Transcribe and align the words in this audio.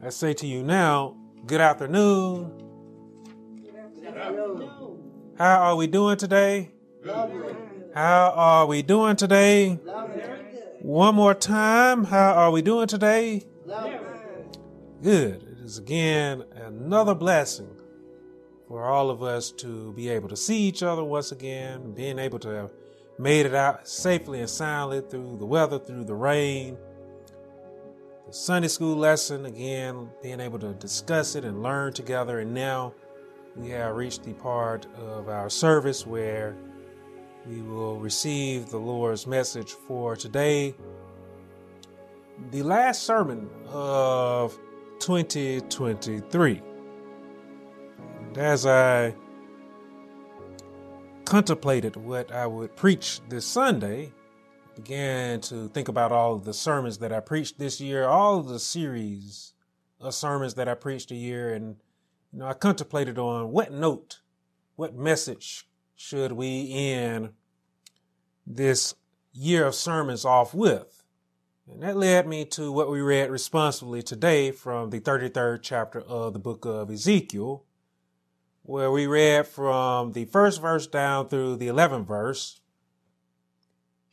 I 0.00 0.10
say 0.10 0.32
to 0.34 0.46
you 0.46 0.62
now, 0.62 1.16
good 1.44 1.60
afternoon. 1.60 2.52
How 5.36 5.58
are 5.58 5.74
we 5.74 5.88
doing 5.88 6.16
today? 6.16 6.70
How 7.94 8.30
are 8.36 8.66
we 8.66 8.82
doing 8.82 9.16
today? 9.16 9.74
One 10.82 11.16
more 11.16 11.34
time. 11.34 12.04
How 12.04 12.32
are 12.34 12.52
we 12.52 12.62
doing 12.62 12.86
today? 12.86 13.42
Good. 15.02 15.42
It 15.42 15.58
is 15.64 15.78
again 15.78 16.44
another 16.54 17.16
blessing 17.16 17.74
for 18.68 18.84
all 18.84 19.10
of 19.10 19.24
us 19.24 19.50
to 19.52 19.92
be 19.94 20.10
able 20.10 20.28
to 20.28 20.36
see 20.36 20.60
each 20.60 20.84
other 20.84 21.02
once 21.02 21.32
again, 21.32 21.92
being 21.92 22.20
able 22.20 22.38
to 22.38 22.48
have 22.50 22.70
made 23.18 23.46
it 23.46 23.54
out 23.54 23.88
safely 23.88 24.38
and 24.38 24.48
soundly 24.48 25.00
through 25.00 25.38
the 25.40 25.46
weather, 25.46 25.80
through 25.80 26.04
the 26.04 26.14
rain. 26.14 26.78
The 28.28 28.34
Sunday 28.34 28.68
school 28.68 28.94
lesson, 28.94 29.46
again, 29.46 30.10
being 30.22 30.38
able 30.38 30.58
to 30.58 30.74
discuss 30.74 31.34
it 31.34 31.46
and 31.46 31.62
learn 31.62 31.94
together. 31.94 32.40
And 32.40 32.52
now 32.52 32.92
we 33.56 33.70
have 33.70 33.96
reached 33.96 34.24
the 34.24 34.34
part 34.34 34.86
of 34.98 35.30
our 35.30 35.48
service 35.48 36.06
where 36.06 36.54
we 37.46 37.62
will 37.62 37.98
receive 37.98 38.68
the 38.68 38.76
Lord's 38.76 39.26
message 39.26 39.72
for 39.72 40.14
today. 40.14 40.74
The 42.50 42.62
last 42.62 43.04
sermon 43.04 43.48
of 43.68 44.58
2023. 44.98 46.62
And 48.26 48.36
as 48.36 48.66
I 48.66 49.14
contemplated 51.24 51.96
what 51.96 52.30
I 52.30 52.46
would 52.46 52.76
preach 52.76 53.22
this 53.30 53.46
Sunday, 53.46 54.12
began 54.78 55.40
to 55.40 55.68
think 55.68 55.88
about 55.88 56.12
all 56.12 56.34
of 56.34 56.44
the 56.44 56.54
sermons 56.54 56.98
that 56.98 57.12
I 57.12 57.18
preached 57.18 57.58
this 57.58 57.80
year, 57.80 58.06
all 58.06 58.38
of 58.38 58.46
the 58.46 58.60
series 58.60 59.52
of 60.00 60.14
sermons 60.14 60.54
that 60.54 60.68
I 60.68 60.74
preached 60.74 61.10
a 61.10 61.16
year, 61.16 61.52
and 61.52 61.76
you 62.32 62.38
know, 62.38 62.46
I 62.46 62.52
contemplated 62.52 63.18
on 63.18 63.50
what 63.50 63.72
note, 63.72 64.20
what 64.76 64.94
message 64.94 65.66
should 65.96 66.30
we 66.30 66.72
end 66.72 67.30
this 68.46 68.94
year 69.32 69.66
of 69.66 69.74
sermons 69.74 70.24
off 70.24 70.54
with. 70.54 71.02
And 71.68 71.82
that 71.82 71.96
led 71.96 72.28
me 72.28 72.44
to 72.46 72.70
what 72.70 72.88
we 72.88 73.00
read 73.00 73.32
responsibly 73.32 74.00
today 74.00 74.52
from 74.52 74.90
the 74.90 75.00
33rd 75.00 75.58
chapter 75.60 76.00
of 76.00 76.34
the 76.34 76.38
book 76.38 76.64
of 76.64 76.88
Ezekiel, 76.88 77.64
where 78.62 78.92
we 78.92 79.08
read 79.08 79.48
from 79.48 80.12
the 80.12 80.26
first 80.26 80.60
verse 80.60 80.86
down 80.86 81.28
through 81.28 81.56
the 81.56 81.66
11th 81.66 82.06
verse, 82.06 82.60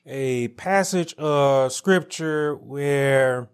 a 0.06 0.50
passage 0.50 1.16
of 1.16 1.72
scripture 1.72 2.56
where 2.56 3.50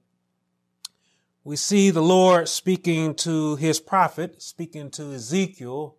we 1.43 1.55
see 1.55 1.89
the 1.89 2.01
Lord 2.01 2.49
speaking 2.49 3.15
to 3.15 3.55
his 3.55 3.79
prophet, 3.79 4.41
speaking 4.41 4.91
to 4.91 5.13
Ezekiel. 5.13 5.95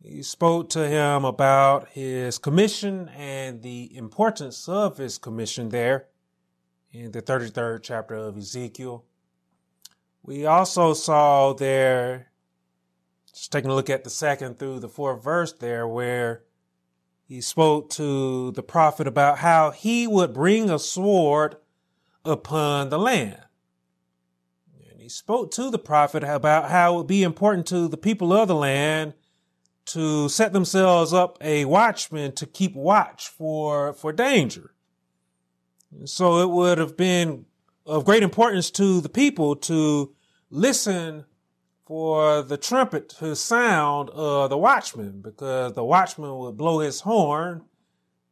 He 0.00 0.22
spoke 0.22 0.68
to 0.70 0.86
him 0.86 1.24
about 1.24 1.88
his 1.88 2.38
commission 2.38 3.08
and 3.16 3.62
the 3.62 3.96
importance 3.96 4.68
of 4.68 4.98
his 4.98 5.18
commission 5.18 5.70
there 5.70 6.06
in 6.92 7.10
the 7.10 7.22
33rd 7.22 7.82
chapter 7.82 8.14
of 8.14 8.36
Ezekiel. 8.36 9.04
We 10.22 10.46
also 10.46 10.94
saw 10.94 11.52
there, 11.52 12.30
just 13.32 13.50
taking 13.50 13.70
a 13.70 13.74
look 13.74 13.90
at 13.90 14.04
the 14.04 14.10
second 14.10 14.58
through 14.58 14.80
the 14.80 14.88
fourth 14.88 15.24
verse 15.24 15.52
there, 15.52 15.88
where 15.88 16.44
he 17.26 17.40
spoke 17.40 17.88
to 17.90 18.50
the 18.52 18.62
prophet 18.62 19.06
about 19.06 19.38
how 19.38 19.70
he 19.70 20.06
would 20.06 20.34
bring 20.34 20.68
a 20.68 20.78
sword 20.78 21.56
upon 22.24 22.90
the 22.90 22.98
land. 22.98 23.40
And 24.90 25.00
he 25.00 25.08
spoke 25.08 25.50
to 25.52 25.70
the 25.70 25.78
prophet 25.78 26.22
about 26.22 26.70
how 26.70 26.94
it 26.94 26.96
would 26.98 27.06
be 27.06 27.22
important 27.22 27.66
to 27.68 27.88
the 27.88 27.96
people 27.96 28.32
of 28.32 28.48
the 28.48 28.54
land 28.54 29.14
to 29.86 30.28
set 30.28 30.52
themselves 30.52 31.12
up 31.12 31.38
a 31.40 31.64
watchman 31.64 32.32
to 32.32 32.46
keep 32.46 32.74
watch 32.74 33.28
for, 33.28 33.92
for 33.94 34.12
danger. 34.12 34.74
So 36.04 36.40
it 36.40 36.50
would 36.50 36.78
have 36.78 36.96
been 36.96 37.46
of 37.86 38.04
great 38.04 38.22
importance 38.22 38.70
to 38.72 39.00
the 39.00 39.08
people 39.08 39.56
to 39.56 40.14
listen 40.50 41.24
for 41.86 42.42
the 42.42 42.56
trumpet 42.56 43.08
to 43.10 43.36
sound 43.36 44.10
uh, 44.10 44.48
the 44.48 44.56
watchman 44.56 45.20
because 45.20 45.74
the 45.74 45.84
watchman 45.84 46.38
would 46.38 46.56
blow 46.56 46.78
his 46.78 47.00
horn 47.02 47.62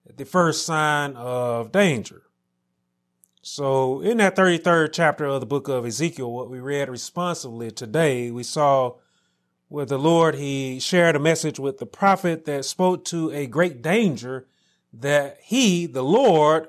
at 0.09 0.17
the 0.17 0.25
first 0.25 0.65
sign 0.65 1.15
of 1.17 1.71
danger. 1.71 2.23
So 3.43 4.01
in 4.01 4.19
that 4.19 4.37
33rd 4.37 4.91
chapter 4.93 5.25
of 5.27 5.41
the 5.41 5.47
book 5.47 5.69
of 5.69 5.85
Ezekiel, 5.85 6.33
what 6.33 6.49
we 6.49 6.61
read 6.61 6.89
responsibly 6.89 7.71
today, 7.71 8.31
we 8.31 8.43
saw 8.43 8.95
where 9.69 9.85
the 9.85 9.99
Lord, 9.99 10.37
he 10.37 10.79
shared 10.79 11.17
a 11.17 11.21
message 11.21 11.59
with 11.59 11.79
the 11.79 11.87
prophet 11.87 12.45
that 12.45 12.65
spoke 12.65 13.05
to 13.07 13.31
a 13.33 13.47
great 13.47 13.83
danger 13.83 14.47
that 14.93 15.39
he, 15.43 15.87
the 15.87 16.05
Lord, 16.05 16.69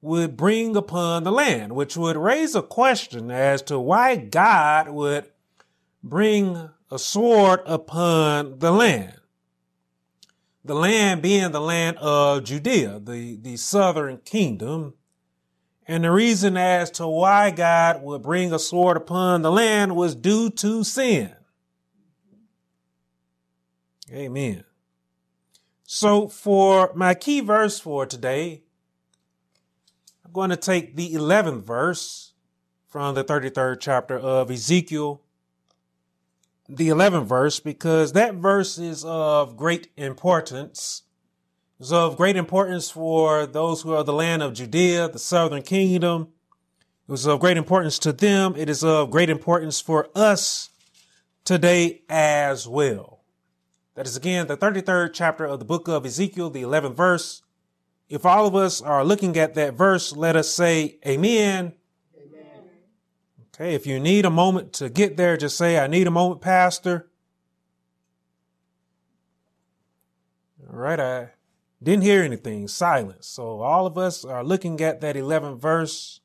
would 0.00 0.36
bring 0.36 0.74
upon 0.74 1.24
the 1.24 1.32
land, 1.32 1.74
which 1.74 1.96
would 1.96 2.16
raise 2.16 2.54
a 2.54 2.62
question 2.62 3.30
as 3.30 3.62
to 3.62 3.78
why 3.78 4.16
God 4.16 4.88
would 4.88 5.30
bring 6.08 6.70
a 6.90 6.98
sword 6.98 7.60
upon 7.66 8.58
the 8.58 8.72
land. 8.72 9.14
The 10.64 10.74
land 10.74 11.22
being 11.22 11.52
the 11.52 11.60
land 11.60 11.96
of 11.98 12.44
Judea, 12.44 13.00
the, 13.00 13.36
the 13.36 13.56
southern 13.56 14.18
kingdom. 14.18 14.94
And 15.86 16.04
the 16.04 16.10
reason 16.10 16.56
as 16.56 16.90
to 16.92 17.06
why 17.06 17.50
God 17.50 18.02
would 18.02 18.22
bring 18.22 18.52
a 18.52 18.58
sword 18.58 18.96
upon 18.96 19.42
the 19.42 19.50
land 19.50 19.96
was 19.96 20.14
due 20.14 20.50
to 20.50 20.84
sin. 20.84 21.34
Amen. 24.12 24.64
So 25.84 26.28
for 26.28 26.92
my 26.94 27.14
key 27.14 27.40
verse 27.40 27.80
for 27.80 28.04
today, 28.04 28.62
I'm 30.24 30.32
going 30.32 30.50
to 30.50 30.56
take 30.56 30.96
the 30.96 31.14
11th 31.14 31.62
verse 31.62 32.32
from 32.88 33.14
the 33.14 33.24
33rd 33.24 33.80
chapter 33.80 34.18
of 34.18 34.50
Ezekiel, 34.50 35.22
the 36.68 36.88
11th 36.88 37.26
verse, 37.26 37.60
because 37.60 38.12
that 38.12 38.34
verse 38.34 38.78
is 38.78 39.04
of 39.04 39.56
great 39.56 39.88
importance. 39.96 41.02
It's 41.80 41.92
of 41.92 42.16
great 42.16 42.36
importance 42.36 42.90
for 42.90 43.46
those 43.46 43.82
who 43.82 43.94
are 43.94 44.04
the 44.04 44.12
land 44.12 44.42
of 44.42 44.54
Judea, 44.54 45.08
the 45.08 45.18
southern 45.18 45.62
kingdom. 45.62 46.28
It 47.08 47.12
was 47.12 47.26
of 47.26 47.40
great 47.40 47.56
importance 47.56 47.98
to 48.00 48.12
them. 48.12 48.54
It 48.56 48.68
is 48.68 48.84
of 48.84 49.10
great 49.10 49.30
importance 49.30 49.80
for 49.80 50.08
us 50.14 50.70
today 51.44 52.02
as 52.08 52.68
well. 52.68 53.24
That 53.94 54.06
is 54.06 54.16
again 54.16 54.46
the 54.46 54.56
33rd 54.56 55.12
chapter 55.14 55.44
of 55.44 55.58
the 55.60 55.64
book 55.64 55.88
of 55.88 56.04
Ezekiel, 56.04 56.50
the 56.50 56.62
11th 56.62 56.94
verse. 56.94 57.42
If 58.08 58.26
all 58.26 58.46
of 58.46 58.54
us 58.54 58.82
are 58.82 59.04
looking 59.04 59.36
at 59.36 59.54
that 59.54 59.74
verse, 59.74 60.14
let 60.14 60.36
us 60.36 60.50
say 60.50 60.98
amen. 61.06 61.66
amen. 61.66 61.72
Okay, 63.60 63.74
if 63.74 63.88
you 63.88 63.98
need 63.98 64.24
a 64.24 64.30
moment 64.30 64.72
to 64.74 64.88
get 64.88 65.16
there, 65.16 65.36
just 65.36 65.58
say, 65.58 65.80
I 65.80 65.88
need 65.88 66.06
a 66.06 66.12
moment, 66.12 66.40
Pastor. 66.40 67.08
All 70.70 70.78
right, 70.78 71.00
I 71.00 71.30
didn't 71.82 72.04
hear 72.04 72.22
anything, 72.22 72.68
silence. 72.68 73.26
So 73.26 73.60
all 73.60 73.84
of 73.84 73.98
us 73.98 74.24
are 74.24 74.44
looking 74.44 74.80
at 74.80 75.00
that 75.00 75.16
11th 75.16 75.58
verse, 75.58 76.20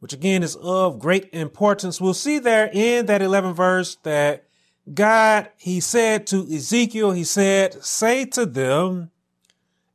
which 0.00 0.12
again 0.12 0.42
is 0.42 0.56
of 0.56 0.98
great 0.98 1.28
importance. 1.32 2.00
We'll 2.00 2.14
see 2.14 2.40
there 2.40 2.68
in 2.72 3.06
that 3.06 3.20
11th 3.20 3.54
verse 3.54 3.94
that 4.02 4.48
God, 4.92 5.50
he 5.56 5.78
said 5.78 6.26
to 6.28 6.42
Ezekiel, 6.52 7.12
he 7.12 7.22
said, 7.22 7.84
say 7.84 8.24
to 8.24 8.44
them, 8.44 9.12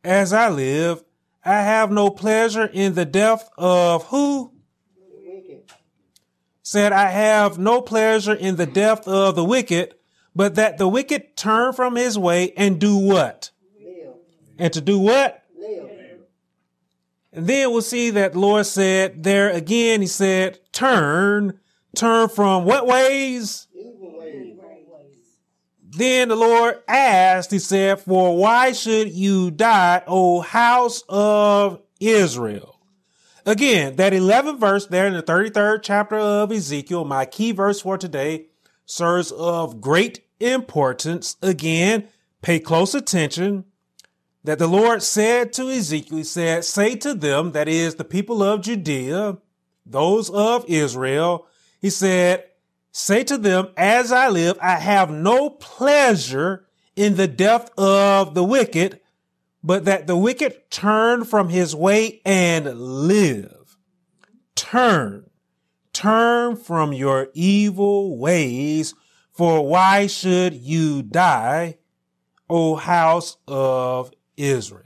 as 0.05 0.31
I 0.31 0.47
live, 0.47 1.03
I 1.43 1.63
have 1.63 1.91
no 1.91 2.09
pleasure 2.09 2.69
in 2.71 2.93
the 2.93 3.03
death 3.03 3.49
of 3.57 4.05
who? 4.05 4.53
Said, 6.67 6.91
I 6.91 7.11
have 7.11 7.57
no 7.57 7.81
pleasure 7.81 8.33
in 8.33 8.57
the 8.57 8.65
death 8.65 9.07
of 9.07 9.37
the 9.37 9.43
wicked, 9.45 9.95
but 10.35 10.55
that 10.55 10.77
the 10.77 10.89
wicked 10.89 11.37
turn 11.37 11.71
from 11.71 11.95
his 11.95 12.19
way 12.19 12.51
and 12.57 12.77
do 12.77 12.97
what? 12.97 13.51
Live. 13.81 14.15
And 14.59 14.73
to 14.73 14.81
do 14.81 14.99
what? 14.99 15.45
Live. 15.57 15.89
And 17.31 17.47
then 17.47 17.71
we'll 17.71 17.81
see 17.81 18.09
that 18.09 18.35
Lord 18.35 18.65
said 18.65 19.23
there 19.23 19.49
again, 19.49 20.01
he 20.01 20.07
said, 20.07 20.59
turn, 20.73 21.57
turn 21.95 22.27
from 22.27 22.65
what 22.65 22.85
ways? 22.85 23.67
Then 25.89 26.27
the 26.27 26.35
Lord 26.35 26.83
asked, 26.85 27.51
he 27.51 27.59
said, 27.59 28.01
for 28.01 28.35
why 28.35 28.73
should 28.73 29.13
you 29.13 29.51
die, 29.51 30.03
O 30.05 30.41
house 30.41 31.01
of 31.07 31.81
Israel? 32.01 32.76
Again, 33.47 33.95
that 33.95 34.11
11th 34.11 34.59
verse 34.59 34.85
there 34.87 35.07
in 35.07 35.13
the 35.13 35.23
33rd 35.23 35.79
chapter 35.81 36.17
of 36.17 36.51
Ezekiel, 36.51 37.05
my 37.05 37.25
key 37.25 37.53
verse 37.53 37.79
for 37.79 37.97
today, 37.97 38.47
serves 38.85 39.31
of 39.31 39.79
great 39.79 40.25
importance. 40.41 41.37
Again, 41.41 42.09
pay 42.41 42.59
close 42.59 42.93
attention 42.93 43.63
that 44.43 44.59
the 44.59 44.67
Lord 44.67 45.01
said 45.01 45.53
to 45.53 45.69
Ezekiel, 45.69 46.17
he 46.17 46.23
said, 46.25 46.65
say 46.65 46.97
to 46.97 47.13
them, 47.13 47.53
that 47.53 47.69
is 47.69 47.95
the 47.95 48.03
people 48.03 48.43
of 48.43 48.63
Judea, 48.63 49.37
those 49.85 50.29
of 50.29 50.65
Israel, 50.67 51.47
He 51.79 51.89
said, 51.89 52.43
Say 52.91 53.23
to 53.25 53.37
them, 53.37 53.69
As 53.77 54.11
I 54.11 54.27
live, 54.27 54.57
I 54.61 54.75
have 54.75 55.09
no 55.09 55.49
pleasure 55.49 56.65
in 56.95 57.15
the 57.15 57.27
death 57.27 57.69
of 57.77 58.33
the 58.33 58.43
wicked, 58.43 58.99
but 59.67 59.83
that 59.83 60.07
the 60.07 60.15
wicked 60.15 60.71
turn 60.71 61.25
from 61.25 61.49
his 61.49 61.75
way 61.75 62.21
and 62.23 62.79
live. 62.79 63.77
Turn, 64.55 65.29
turn 65.91 66.55
from 66.55 66.93
your 66.93 67.27
evil 67.33 68.17
ways, 68.17 68.95
for 69.33 69.67
why 69.67 70.07
should 70.07 70.53
you 70.53 71.03
die, 71.03 71.79
O 72.49 72.75
house 72.75 73.35
of 73.45 74.09
Israel? 74.37 74.85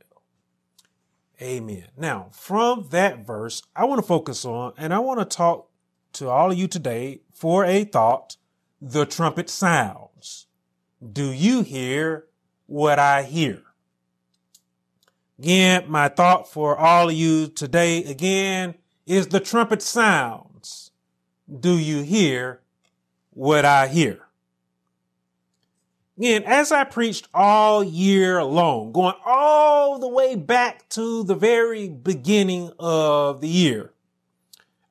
Amen. 1.40 1.86
Now, 1.96 2.30
from 2.32 2.88
that 2.90 3.24
verse, 3.24 3.62
I 3.76 3.86
want 3.86 4.02
to 4.02 4.08
focus 4.08 4.46
on 4.46 4.74
and 4.80 4.96
I 4.96 5.00
want 5.00 5.20
to 5.20 5.26
talk 5.26 5.70
to 6.14 6.28
all 6.30 6.52
of 6.52 6.58
you 6.58 6.68
today 6.68 7.22
for 7.32 7.66
a 7.66 7.84
thought 7.84 8.36
the 8.82 9.06
trumpet 9.06 9.48
sounds. 9.48 10.48
Do 11.08 11.32
you 11.32 11.62
hear 11.62 12.26
what 12.66 12.98
I 12.98 13.22
hear? 13.22 13.62
Again, 15.42 15.86
my 15.88 16.08
thought 16.08 16.48
for 16.48 16.78
all 16.78 17.10
of 17.10 17.16
you 17.16 17.48
today 17.48 18.04
again 18.04 18.76
is 19.08 19.30
the 19.30 19.40
trumpet 19.40 19.82
sounds. 19.82 20.92
Do 21.52 21.80
you 21.80 22.04
hear 22.04 22.62
what 23.32 23.66
I 23.66 23.88
hear? 23.88 24.20
Again, 26.16 26.44
as 26.44 26.72
I 26.72 26.84
preached 26.84 27.28
all 27.34 27.84
year 27.84 28.44
long, 28.44 28.92
going 28.92 29.16
all 29.26 29.98
the 29.98 30.08
way 30.08 30.36
back 30.36 30.88
to 30.90 31.24
the 31.24 31.34
very 31.34 31.90
beginning 31.90 32.72
of 32.78 33.42
the 33.42 33.48
year, 33.48 33.94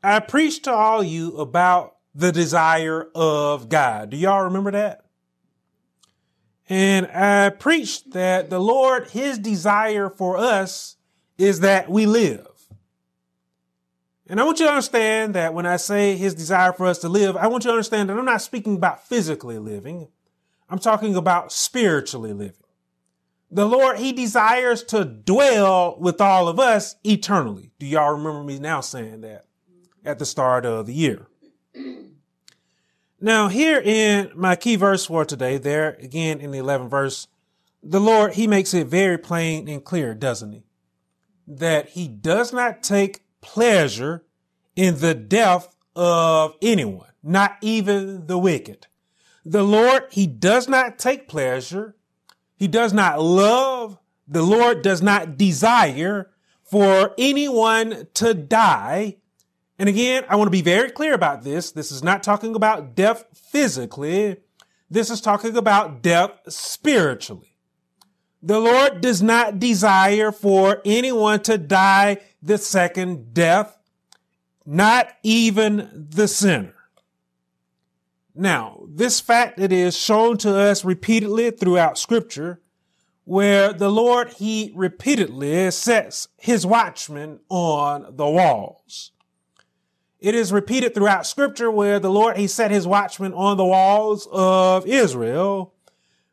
I 0.02 0.18
preached 0.18 0.64
to 0.64 0.72
all 0.72 1.04
you 1.04 1.36
about 1.36 1.94
the 2.12 2.32
desire 2.32 3.08
of 3.14 3.68
God. 3.68 4.10
Do 4.10 4.16
y'all 4.16 4.42
remember 4.42 4.72
that? 4.72 5.04
And 6.70 7.08
I 7.08 7.50
preached 7.50 8.12
that 8.12 8.48
the 8.48 8.60
Lord, 8.60 9.10
his 9.10 9.38
desire 9.38 10.08
for 10.08 10.36
us 10.36 10.96
is 11.36 11.60
that 11.60 11.90
we 11.90 12.06
live. 12.06 12.46
And 14.28 14.40
I 14.40 14.44
want 14.44 14.60
you 14.60 14.66
to 14.66 14.70
understand 14.70 15.34
that 15.34 15.52
when 15.52 15.66
I 15.66 15.76
say 15.76 16.16
his 16.16 16.32
desire 16.32 16.72
for 16.72 16.86
us 16.86 16.98
to 16.98 17.08
live, 17.08 17.36
I 17.36 17.48
want 17.48 17.64
you 17.64 17.70
to 17.70 17.74
understand 17.74 18.08
that 18.08 18.16
I'm 18.16 18.24
not 18.24 18.40
speaking 18.40 18.76
about 18.76 19.04
physically 19.04 19.58
living. 19.58 20.06
I'm 20.68 20.78
talking 20.78 21.16
about 21.16 21.50
spiritually 21.50 22.32
living. 22.32 22.54
The 23.50 23.66
Lord, 23.66 23.98
he 23.98 24.12
desires 24.12 24.84
to 24.84 25.04
dwell 25.04 25.96
with 25.98 26.20
all 26.20 26.46
of 26.46 26.60
us 26.60 26.94
eternally. 27.02 27.72
Do 27.80 27.86
y'all 27.86 28.12
remember 28.12 28.44
me 28.44 28.60
now 28.60 28.80
saying 28.80 29.22
that 29.22 29.46
at 30.04 30.20
the 30.20 30.24
start 30.24 30.64
of 30.64 30.86
the 30.86 30.94
year? 30.94 31.26
Now, 33.22 33.48
here 33.48 33.78
in 33.78 34.30
my 34.34 34.56
key 34.56 34.76
verse 34.76 35.04
for 35.04 35.26
today, 35.26 35.58
there 35.58 35.96
again 36.00 36.40
in 36.40 36.52
the 36.52 36.58
11th 36.58 36.90
verse, 36.90 37.28
the 37.82 38.00
Lord, 38.00 38.34
he 38.34 38.46
makes 38.46 38.72
it 38.72 38.86
very 38.86 39.18
plain 39.18 39.68
and 39.68 39.84
clear, 39.84 40.14
doesn't 40.14 40.52
he? 40.52 40.64
That 41.46 41.90
he 41.90 42.08
does 42.08 42.52
not 42.52 42.82
take 42.82 43.22
pleasure 43.42 44.24
in 44.74 45.00
the 45.00 45.14
death 45.14 45.76
of 45.94 46.54
anyone, 46.62 47.10
not 47.22 47.56
even 47.60 48.26
the 48.26 48.38
wicked. 48.38 48.86
The 49.44 49.64
Lord, 49.64 50.04
he 50.10 50.26
does 50.26 50.68
not 50.68 50.98
take 50.98 51.28
pleasure. 51.28 51.96
He 52.56 52.68
does 52.68 52.92
not 52.92 53.20
love. 53.20 53.98
The 54.28 54.42
Lord 54.42 54.80
does 54.80 55.02
not 55.02 55.36
desire 55.36 56.30
for 56.62 57.14
anyone 57.18 58.08
to 58.14 58.32
die 58.32 59.16
and 59.80 59.88
again, 59.88 60.24
I 60.28 60.36
want 60.36 60.48
to 60.48 60.52
be 60.52 60.60
very 60.60 60.90
clear 60.90 61.14
about 61.14 61.42
this. 61.42 61.72
This 61.72 61.90
is 61.90 62.04
not 62.04 62.22
talking 62.22 62.54
about 62.54 62.94
death 62.94 63.24
physically. 63.32 64.36
This 64.90 65.08
is 65.08 65.22
talking 65.22 65.56
about 65.56 66.02
death 66.02 66.32
spiritually. 66.48 67.56
The 68.42 68.60
Lord 68.60 69.00
does 69.00 69.22
not 69.22 69.58
desire 69.58 70.32
for 70.32 70.82
anyone 70.84 71.40
to 71.44 71.56
die 71.56 72.18
the 72.42 72.58
second 72.58 73.32
death, 73.32 73.78
not 74.66 75.14
even 75.22 76.08
the 76.10 76.28
sinner. 76.28 76.74
Now, 78.34 78.82
this 78.86 79.18
fact 79.18 79.58
it 79.58 79.72
is 79.72 79.96
shown 79.96 80.36
to 80.38 80.58
us 80.58 80.84
repeatedly 80.84 81.52
throughout 81.52 81.96
scripture 81.96 82.60
where 83.24 83.72
the 83.72 83.90
Lord, 83.90 84.34
he 84.34 84.72
repeatedly 84.74 85.70
sets 85.70 86.28
his 86.36 86.66
watchmen 86.66 87.40
on 87.48 88.14
the 88.16 88.28
walls. 88.28 89.12
It 90.20 90.34
is 90.34 90.52
repeated 90.52 90.94
throughout 90.94 91.26
scripture 91.26 91.70
where 91.70 91.98
the 91.98 92.10
Lord, 92.10 92.36
he 92.36 92.46
set 92.46 92.70
his 92.70 92.86
watchmen 92.86 93.32
on 93.32 93.56
the 93.56 93.64
walls 93.64 94.28
of 94.30 94.86
Israel 94.86 95.74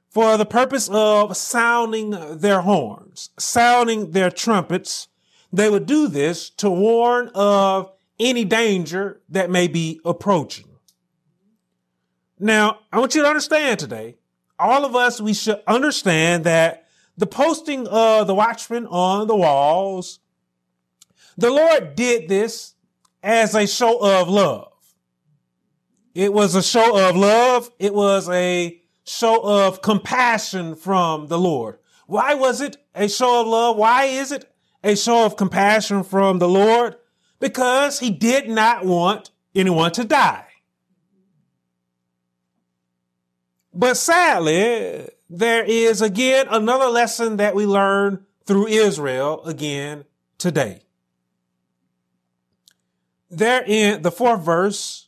for 0.09 0.35
the 0.35 0.45
purpose 0.45 0.89
of 0.89 1.37
sounding 1.37 2.09
their 2.37 2.61
horns, 2.61 3.29
sounding 3.39 4.11
their 4.11 4.29
trumpets. 4.29 5.07
They 5.53 5.69
would 5.69 5.85
do 5.85 6.09
this 6.09 6.49
to 6.51 6.69
warn 6.69 7.29
of 7.33 7.91
any 8.19 8.43
danger 8.43 9.21
that 9.29 9.49
may 9.49 9.69
be 9.69 10.01
approaching. 10.03 10.65
Now, 12.39 12.79
I 12.91 12.99
want 12.99 13.15
you 13.15 13.21
to 13.21 13.27
understand 13.27 13.79
today, 13.79 14.17
all 14.59 14.83
of 14.83 14.95
us, 14.95 15.21
we 15.21 15.33
should 15.33 15.61
understand 15.65 16.43
that 16.43 16.87
the 17.15 17.27
posting 17.27 17.87
of 17.87 18.27
the 18.27 18.35
watchmen 18.35 18.85
on 18.87 19.27
the 19.27 19.35
walls, 19.35 20.19
the 21.37 21.51
Lord 21.51 21.95
did 21.95 22.27
this 22.27 22.73
as 23.23 23.55
a 23.55 23.67
show 23.67 23.99
of 23.99 24.29
love. 24.29 24.71
It 26.13 26.33
was 26.33 26.55
a 26.55 26.63
show 26.63 27.09
of 27.09 27.15
love. 27.15 27.69
It 27.77 27.93
was 27.93 28.27
a 28.29 28.81
show 29.03 29.41
of 29.43 29.81
compassion 29.81 30.75
from 30.75 31.27
the 31.27 31.37
Lord. 31.37 31.79
Why 32.07 32.33
was 32.33 32.61
it 32.61 32.77
a 32.95 33.07
show 33.07 33.41
of 33.41 33.47
love? 33.47 33.77
Why 33.77 34.05
is 34.05 34.31
it 34.31 34.51
a 34.83 34.95
show 34.95 35.25
of 35.25 35.35
compassion 35.35 36.03
from 36.03 36.39
the 36.39 36.49
Lord? 36.49 36.95
Because 37.39 37.99
he 37.99 38.09
did 38.09 38.49
not 38.49 38.85
want 38.85 39.29
anyone 39.53 39.91
to 39.91 40.03
die. 40.03 40.45
But 43.73 43.95
sadly, 43.95 45.07
there 45.29 45.63
is 45.63 46.01
again 46.01 46.47
another 46.49 46.87
lesson 46.87 47.37
that 47.37 47.53
we 47.53 47.65
learn 47.65 48.25
through 48.45 48.67
Israel 48.67 49.43
again 49.45 50.05
today 50.39 50.86
there 53.29 53.63
in 53.65 54.01
the 54.01 54.11
fourth 54.11 54.41
verse, 54.41 55.07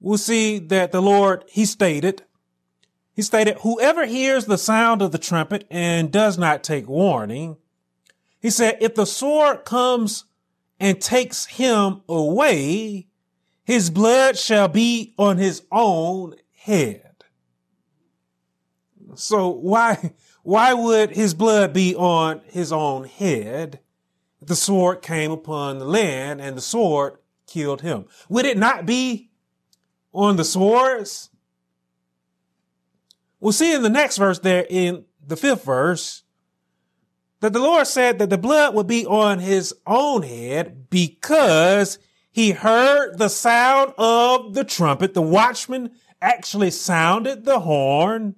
we'll 0.00 0.18
see 0.18 0.58
that 0.58 0.92
the 0.92 1.02
Lord, 1.02 1.44
he 1.48 1.64
stated, 1.64 2.22
he 3.14 3.22
stated, 3.22 3.58
whoever 3.62 4.06
hears 4.06 4.46
the 4.46 4.58
sound 4.58 5.02
of 5.02 5.10
the 5.12 5.18
trumpet 5.18 5.66
and 5.70 6.12
does 6.12 6.38
not 6.38 6.62
take 6.62 6.88
warning, 6.88 7.56
he 8.40 8.50
said, 8.50 8.78
if 8.80 8.94
the 8.94 9.06
sword 9.06 9.64
comes 9.64 10.24
and 10.78 11.00
takes 11.00 11.46
him 11.46 12.02
away, 12.08 13.08
his 13.64 13.90
blood 13.90 14.38
shall 14.38 14.68
be 14.68 15.14
on 15.18 15.36
his 15.36 15.62
own 15.72 16.36
head. 16.52 17.24
So 19.16 19.48
why, 19.48 20.12
why 20.42 20.74
would 20.74 21.10
his 21.10 21.34
blood 21.34 21.72
be 21.72 21.96
on 21.96 22.42
his 22.46 22.72
own 22.72 23.04
head? 23.04 23.80
The 24.40 24.56
sword 24.56 25.02
came 25.02 25.30
upon 25.30 25.78
the 25.78 25.84
land 25.84 26.40
and 26.40 26.56
the 26.56 26.62
sword 26.62 27.18
killed 27.46 27.82
him. 27.82 28.06
Would 28.28 28.44
it 28.44 28.58
not 28.58 28.86
be 28.86 29.30
on 30.12 30.36
the 30.36 30.44
swords? 30.44 31.30
We'll 33.40 33.52
see 33.52 33.74
in 33.74 33.82
the 33.82 33.88
next 33.88 34.18
verse 34.18 34.38
there 34.38 34.66
in 34.68 35.04
the 35.24 35.36
fifth 35.36 35.64
verse 35.64 36.22
that 37.40 37.52
the 37.52 37.60
Lord 37.60 37.86
said 37.86 38.18
that 38.18 38.30
the 38.30 38.38
blood 38.38 38.74
would 38.74 38.86
be 38.86 39.06
on 39.06 39.38
his 39.38 39.74
own 39.86 40.22
head 40.22 40.90
because 40.90 41.98
he 42.30 42.50
heard 42.52 43.18
the 43.18 43.28
sound 43.28 43.94
of 43.96 44.54
the 44.54 44.64
trumpet. 44.64 45.14
The 45.14 45.22
watchman 45.22 45.92
actually 46.20 46.70
sounded 46.70 47.44
the 47.44 47.60
horn. 47.60 48.34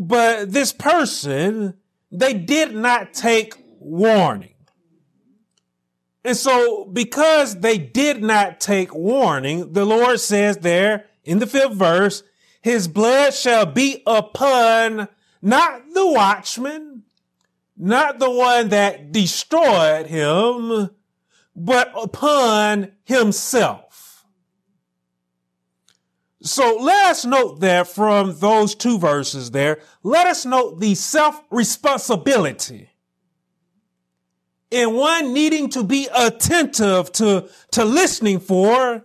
But 0.00 0.52
this 0.52 0.72
person, 0.72 1.74
they 2.10 2.34
did 2.34 2.74
not 2.74 3.14
take 3.14 3.59
warning. 3.80 4.54
And 6.22 6.36
so, 6.36 6.84
because 6.84 7.60
they 7.60 7.78
did 7.78 8.22
not 8.22 8.60
take 8.60 8.94
warning, 8.94 9.72
the 9.72 9.86
Lord 9.86 10.20
says 10.20 10.58
there 10.58 11.06
in 11.24 11.38
the 11.38 11.46
fifth 11.46 11.72
verse, 11.72 12.22
his 12.60 12.88
blood 12.88 13.32
shall 13.32 13.64
be 13.64 14.02
upon 14.06 15.08
not 15.40 15.82
the 15.94 16.06
watchman, 16.06 17.04
not 17.76 18.18
the 18.18 18.30
one 18.30 18.68
that 18.68 19.12
destroyed 19.12 20.06
him, 20.06 20.90
but 21.56 21.90
upon 21.96 22.92
himself. 23.04 24.26
So 26.42 26.76
let 26.80 27.10
us 27.10 27.24
note 27.24 27.60
there 27.60 27.84
from 27.84 28.38
those 28.38 28.74
two 28.74 28.98
verses 28.98 29.50
there, 29.50 29.80
let 30.02 30.26
us 30.26 30.44
note 30.44 30.80
the 30.80 30.94
self 30.94 31.42
responsibility 31.50 32.89
and 34.72 34.94
one 34.94 35.32
needing 35.32 35.68
to 35.70 35.82
be 35.82 36.08
attentive 36.14 37.10
to, 37.12 37.48
to 37.72 37.84
listening 37.84 38.40
for 38.40 39.02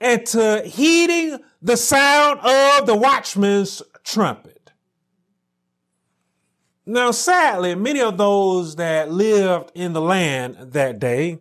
and 0.00 0.26
to 0.26 0.62
heeding 0.64 1.38
the 1.60 1.76
sound 1.76 2.40
of 2.40 2.86
the 2.86 2.96
watchman's 2.96 3.82
trumpet. 4.04 4.72
Now, 6.84 7.12
sadly, 7.12 7.74
many 7.76 8.00
of 8.00 8.18
those 8.18 8.76
that 8.76 9.10
lived 9.10 9.70
in 9.74 9.92
the 9.92 10.00
land 10.00 10.56
that 10.72 10.98
day, 10.98 11.38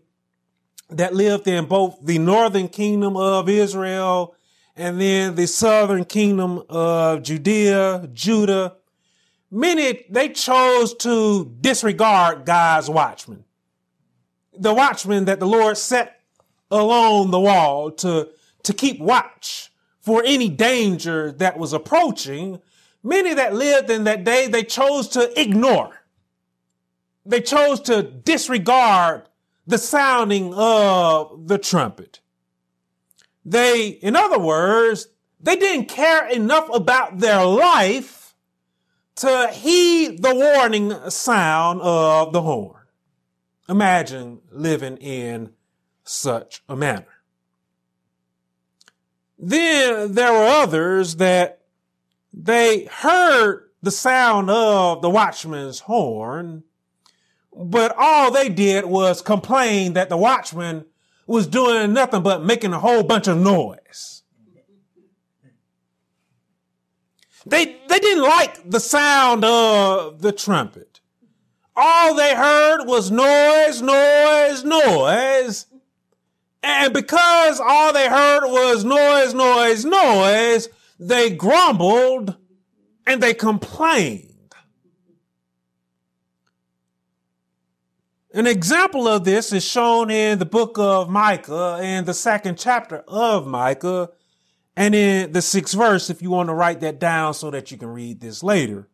that 0.89 1.15
lived 1.15 1.47
in 1.47 1.65
both 1.65 1.97
the 2.03 2.19
northern 2.19 2.67
kingdom 2.67 3.17
of 3.17 3.49
Israel 3.49 4.35
and 4.75 5.01
then 5.01 5.35
the 5.35 5.47
southern 5.47 6.05
kingdom 6.05 6.63
of 6.69 7.23
Judea, 7.23 8.09
Judah, 8.13 8.75
many, 9.49 10.05
they 10.09 10.29
chose 10.29 10.93
to 10.95 11.55
disregard 11.59 12.45
God's 12.45 12.89
watchmen. 12.89 13.43
The 14.53 14.73
watchmen 14.73 15.25
that 15.25 15.39
the 15.39 15.47
Lord 15.47 15.77
set 15.77 16.21
along 16.69 17.31
the 17.31 17.39
wall 17.39 17.91
to 17.91 18.29
to 18.63 18.73
keep 18.73 18.99
watch 18.99 19.71
for 19.99 20.23
any 20.25 20.49
danger 20.49 21.31
that 21.33 21.57
was 21.57 21.73
approaching, 21.73 22.59
many 23.03 23.33
that 23.33 23.53
lived 23.53 23.89
in 23.89 24.03
that 24.05 24.23
day, 24.23 24.47
they 24.47 24.63
chose 24.63 25.07
to 25.09 25.39
ignore. 25.39 26.01
They 27.25 27.41
chose 27.41 27.79
to 27.81 28.01
disregard 28.01 29.29
the 29.67 29.77
sounding 29.77 30.53
of 30.55 31.47
the 31.47 31.59
trumpet. 31.59 32.19
They, 33.45 33.87
in 33.87 34.15
other 34.15 34.39
words, 34.39 35.07
they 35.39 35.55
didn't 35.55 35.85
care 35.85 36.27
enough 36.27 36.69
about 36.73 37.19
their 37.19 37.45
life 37.45 38.35
to 39.17 39.49
heed 39.49 40.23
the 40.23 40.33
warning 40.33 41.09
sound 41.09 41.81
of 41.81 42.33
the 42.33 42.41
horn. 42.41 42.80
Imagine 43.71 44.41
living 44.51 44.97
in 44.97 45.53
such 46.03 46.61
a 46.67 46.75
manner. 46.75 47.21
Then 49.39 50.13
there 50.13 50.33
were 50.33 50.45
others 50.45 51.15
that 51.15 51.61
they 52.33 52.83
heard 52.91 53.69
the 53.81 53.89
sound 53.89 54.49
of 54.49 55.01
the 55.01 55.09
watchman's 55.09 55.79
horn, 55.79 56.63
but 57.55 57.95
all 57.97 58.29
they 58.29 58.49
did 58.49 58.87
was 58.87 59.21
complain 59.21 59.93
that 59.93 60.09
the 60.09 60.17
watchman 60.17 60.85
was 61.25 61.47
doing 61.47 61.93
nothing 61.93 62.23
but 62.23 62.43
making 62.43 62.73
a 62.73 62.79
whole 62.79 63.03
bunch 63.03 63.29
of 63.29 63.37
noise. 63.37 64.23
They, 67.45 67.77
they 67.87 67.99
didn't 67.99 68.23
like 68.23 68.69
the 68.69 68.81
sound 68.81 69.45
of 69.45 70.21
the 70.21 70.33
trumpet. 70.33 70.90
All 71.83 72.13
they 72.13 72.35
heard 72.35 72.85
was 72.85 73.09
noise, 73.09 73.81
noise, 73.81 74.63
noise. 74.63 75.65
And 76.61 76.93
because 76.93 77.59
all 77.59 77.91
they 77.91 78.07
heard 78.07 78.45
was 78.45 78.85
noise, 78.85 79.33
noise, 79.33 79.83
noise, 79.83 80.69
they 80.99 81.31
grumbled 81.31 82.37
and 83.07 83.23
they 83.23 83.33
complained. 83.33 84.27
An 88.31 88.45
example 88.45 89.07
of 89.07 89.23
this 89.23 89.51
is 89.51 89.65
shown 89.65 90.11
in 90.11 90.37
the 90.37 90.45
book 90.45 90.77
of 90.77 91.09
Micah 91.09 91.79
in 91.81 92.05
the 92.05 92.13
second 92.13 92.59
chapter 92.59 93.03
of 93.07 93.47
Micah 93.47 94.11
and 94.77 94.93
in 94.93 95.31
the 95.31 95.41
sixth 95.41 95.75
verse, 95.75 96.11
if 96.11 96.21
you 96.21 96.29
want 96.29 96.49
to 96.49 96.53
write 96.53 96.81
that 96.81 96.99
down 96.99 97.33
so 97.33 97.49
that 97.49 97.71
you 97.71 97.77
can 97.77 97.89
read 97.89 98.21
this 98.21 98.43
later. 98.43 98.87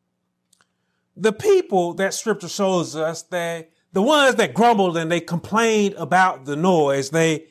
The 1.20 1.34
people 1.34 1.96
that 1.96 2.14
scripture 2.14 2.48
shows 2.48 2.96
us 2.96 3.24
that 3.24 3.72
the 3.92 4.02
ones 4.02 4.36
that 4.36 4.54
grumbled 4.54 4.98
and 4.98 5.12
they 5.12 5.20
complained 5.20 5.96
about 5.96 6.46
the 6.46 6.56
noise, 6.56 7.10
they 7.10 7.48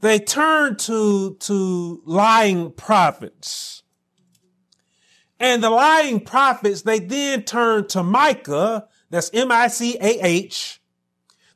they 0.00 0.18
turned 0.18 0.78
to, 0.80 1.34
to 1.34 2.02
lying 2.06 2.72
prophets. 2.72 3.82
And 5.38 5.62
the 5.62 5.70
lying 5.70 6.20
prophets, 6.20 6.82
they 6.82 6.98
then 6.98 7.42
turned 7.42 7.90
to 7.90 8.02
Micah, 8.02 8.88
that's 9.10 9.30
M-I-C-A-H. 9.32 10.80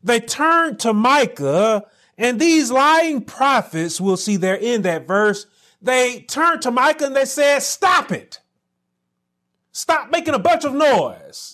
They 0.03 0.21
turned 0.21 0.79
to 0.81 0.93
Micah, 0.93 1.85
and 2.19 2.39
these 2.39 2.71
lying 2.71 3.23
prophets, 3.23 4.01
we'll 4.01 4.17
see 4.17 4.37
there 4.37 4.57
in 4.57 4.83
that 4.83 5.07
verse, 5.07 5.47
they 5.81 6.21
turned 6.21 6.63
to 6.63 6.71
Micah 6.71 7.07
and 7.07 7.17
they 7.17 7.25
said, 7.25 7.61
stop 7.61 8.13
it. 8.13 8.41
Stop 9.73 10.11
making 10.11 10.35
a 10.35 10.39
bunch 10.39 10.65
of 10.65 10.73
noise. 10.73 11.54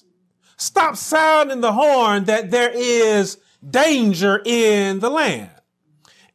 Stop 0.61 0.95
sounding 0.97 1.62
the 1.62 1.73
horn 1.73 2.25
that 2.25 2.50
there 2.50 2.71
is 2.71 3.38
danger 3.67 4.43
in 4.45 5.00
the 5.00 5.09
land. 5.09 5.49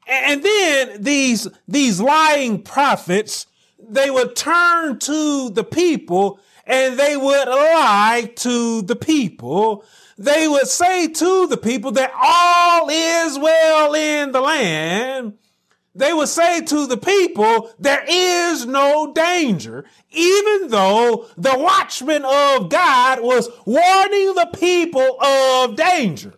And 0.08 0.41
then 0.41 1.03
these, 1.03 1.48
these 1.67 2.01
lying 2.01 2.63
prophets, 2.63 3.46
they 3.79 4.10
would 4.10 4.36
turn 4.36 4.98
to 4.98 5.51
the 5.51 5.63
people 5.63 6.39
and 6.65 6.98
they 6.98 7.15
would 7.15 7.48
lie 7.48 8.32
to 8.38 8.82
the 8.82 8.96
people. 8.96 9.86
They 10.17 10.48
would 10.48 10.67
say 10.67 11.08
to 11.08 11.46
the 11.46 11.58
people 11.58 11.91
that 11.91 12.12
all 12.20 12.89
is 12.89 13.38
well 13.38 13.94
in 13.94 14.32
the 14.32 14.41
land. 14.41 15.38
They 15.95 16.13
would 16.13 16.27
say 16.27 16.61
to 16.61 16.85
the 16.85 16.97
people, 16.97 17.71
there 17.79 18.03
is 18.05 18.65
no 18.65 19.13
danger, 19.13 19.85
even 20.11 20.67
though 20.67 21.27
the 21.37 21.57
watchman 21.57 22.25
of 22.25 22.69
God 22.69 23.21
was 23.21 23.49
warning 23.65 24.35
the 24.35 24.49
people 24.53 25.21
of 25.21 25.75
danger 25.75 26.37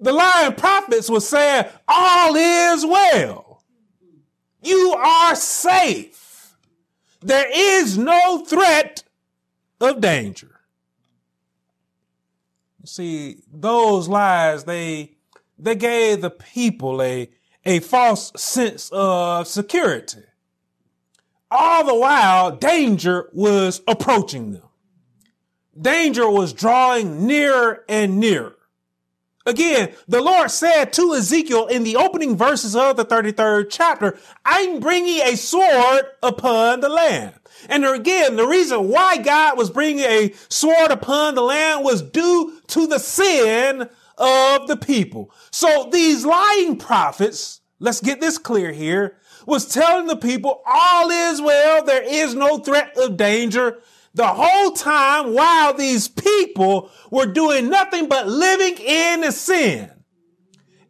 the 0.00 0.12
lying 0.12 0.54
prophets 0.54 1.10
were 1.10 1.20
saying, 1.20 1.66
all 1.86 2.34
is 2.36 2.86
well. 2.86 3.62
You 4.62 4.94
are 4.94 5.34
safe. 5.34 6.56
There 7.20 7.48
is 7.52 7.98
no 7.98 8.44
threat 8.44 9.02
of 9.80 10.00
danger. 10.00 10.60
See, 12.84 13.38
those 13.52 14.08
lies, 14.08 14.64
they, 14.64 15.16
they 15.58 15.74
gave 15.74 16.20
the 16.20 16.30
people 16.30 17.02
a, 17.02 17.28
a 17.64 17.80
false 17.80 18.32
sense 18.36 18.90
of 18.92 19.46
security. 19.46 20.22
All 21.50 21.84
the 21.84 21.94
while, 21.94 22.50
danger 22.50 23.28
was 23.32 23.80
approaching 23.86 24.52
them. 24.52 24.62
Danger 25.80 26.28
was 26.28 26.52
drawing 26.52 27.26
nearer 27.26 27.84
and 27.88 28.18
nearer. 28.18 28.56
Again, 29.46 29.94
the 30.06 30.20
Lord 30.20 30.50
said 30.50 30.92
to 30.94 31.14
Ezekiel 31.14 31.68
in 31.68 31.82
the 31.82 31.96
opening 31.96 32.36
verses 32.36 32.76
of 32.76 32.98
the 32.98 33.04
33rd 33.04 33.68
chapter, 33.70 34.18
I'm 34.44 34.78
bringing 34.78 35.20
a 35.22 35.36
sword 35.36 36.04
upon 36.22 36.80
the 36.80 36.90
land. 36.90 37.34
And 37.68 37.84
again, 37.86 38.36
the 38.36 38.46
reason 38.46 38.88
why 38.88 39.16
God 39.16 39.56
was 39.56 39.70
bringing 39.70 40.04
a 40.04 40.34
sword 40.50 40.90
upon 40.90 41.34
the 41.34 41.42
land 41.42 41.82
was 41.82 42.02
due 42.02 42.60
to 42.68 42.86
the 42.86 42.98
sin 42.98 43.88
of 44.18 44.66
the 44.66 44.76
people. 44.76 45.32
So 45.50 45.88
these 45.90 46.26
lying 46.26 46.76
prophets, 46.76 47.60
let's 47.78 48.00
get 48.00 48.20
this 48.20 48.38
clear 48.38 48.72
here, 48.72 49.16
was 49.46 49.66
telling 49.66 50.06
the 50.06 50.16
people 50.16 50.62
all 50.66 51.10
is 51.10 51.40
well. 51.40 51.84
There 51.84 52.02
is 52.02 52.34
no 52.34 52.58
threat 52.58 52.96
of 52.98 53.16
danger 53.16 53.80
the 54.14 54.26
whole 54.26 54.72
time 54.72 55.32
while 55.32 55.72
these 55.72 56.08
people 56.08 56.90
were 57.10 57.26
doing 57.26 57.70
nothing 57.70 58.08
but 58.08 58.26
living 58.26 58.76
in 58.84 59.30
sin. 59.32 59.90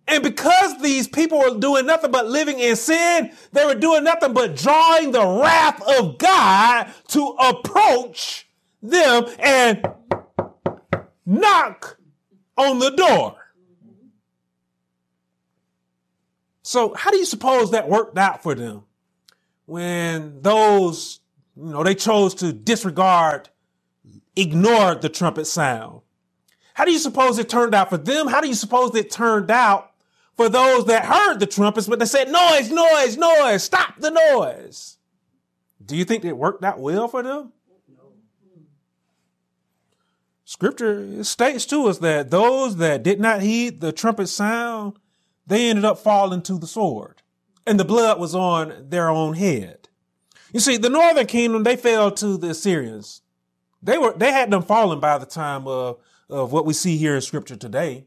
And 0.09 0.23
because 0.23 0.81
these 0.81 1.07
people 1.07 1.39
were 1.39 1.59
doing 1.59 1.85
nothing 1.85 2.11
but 2.11 2.27
living 2.27 2.59
in 2.59 2.77
sin, 2.77 3.31
they 3.53 3.67
were 3.67 3.75
doing 3.75 4.05
nothing 4.05 4.33
but 4.33 4.57
drawing 4.57 5.13
the 5.13 5.27
wrath 5.27 5.83
of 5.99 6.17
God 6.17 6.91
to 7.09 7.27
approach 7.39 8.49
them 8.81 9.27
and 9.39 9.87
knock 11.27 11.98
on 12.59 12.79
the 12.79 12.91
door. 12.91 13.37
So, 16.63 16.93
how 16.93 17.11
do 17.11 17.17
you 17.17 17.25
suppose 17.25 17.71
that 17.71 17.89
worked 17.89 18.19
out 18.19 18.43
for 18.43 18.55
them 18.55 18.85
when 19.65 20.43
those 20.43 21.21
you 21.59 21.73
know, 21.73 21.83
they 21.83 21.95
chose 21.95 22.35
to 22.37 22.53
disregard, 22.53 23.49
ignore 24.37 24.95
the 24.95 25.09
trumpet 25.09 25.47
sound. 25.47 26.03
How 26.75 26.85
do 26.85 26.93
you 26.93 26.99
suppose 26.99 27.39
it 27.39 27.49
turned 27.49 27.75
out 27.75 27.91
for 27.91 27.99
them? 27.99 28.29
How 28.29 28.41
do 28.41 28.47
you 28.47 28.55
suppose 28.55 28.95
it 28.95 29.11
turned 29.11 29.51
out 29.51 29.91
for 30.37 30.49
those 30.49 30.87
that 30.87 31.05
heard 31.05 31.41
the 31.41 31.47
trumpets, 31.47 31.89
but 31.89 31.99
they 31.99 32.05
said, 32.05 32.31
noise, 32.31 32.71
noise, 32.71 33.17
noise, 33.17 33.65
stop 33.65 33.99
the 33.99 34.11
noise? 34.11 34.99
Do 35.85 35.97
you 35.97 36.05
think 36.05 36.25
it 36.25 36.37
worked 36.37 36.63
out 36.63 36.79
well 36.79 37.09
for 37.09 37.25
them? 37.25 37.53
Scripture 40.49 41.23
states 41.25 41.67
to 41.67 41.89
us 41.89 41.99
that 41.99 42.31
those 42.31 42.77
that 42.77 43.03
did 43.03 43.21
not 43.21 43.43
heed 43.43 43.83
the 43.83 43.93
trumpet 43.93 44.29
sound, 44.29 44.95
they 45.47 45.69
ended 45.69 45.85
up 45.85 45.99
falling 45.99 46.41
to 46.41 46.59
the 46.59 46.67
sword, 46.67 47.21
and 47.67 47.79
the 47.79 47.85
blood 47.85 48.19
was 48.19 48.35
on 48.35 48.87
their 48.89 49.11
own 49.11 49.35
head. 49.35 49.91
You 50.55 50.61
see, 50.61 50.79
the 50.79 50.89
northern 50.89 51.27
kingdom, 51.27 51.65
they 51.65 51.77
fell 51.77 52.11
to 52.13 52.39
the 52.39 52.49
Assyrians. 52.49 53.21
They 53.83 53.99
were, 53.99 54.15
they 54.17 54.33
had 54.33 54.51
them 54.51 54.63
fallen 54.63 55.01
by 55.01 55.19
the 55.19 55.27
time 55.27 55.69
of, 55.69 55.99
of 56.31 56.51
what 56.51 56.65
we 56.65 56.73
see 56.73 56.97
here 56.97 57.15
in 57.15 57.21
scripture 57.21 57.57
today. 57.57 58.07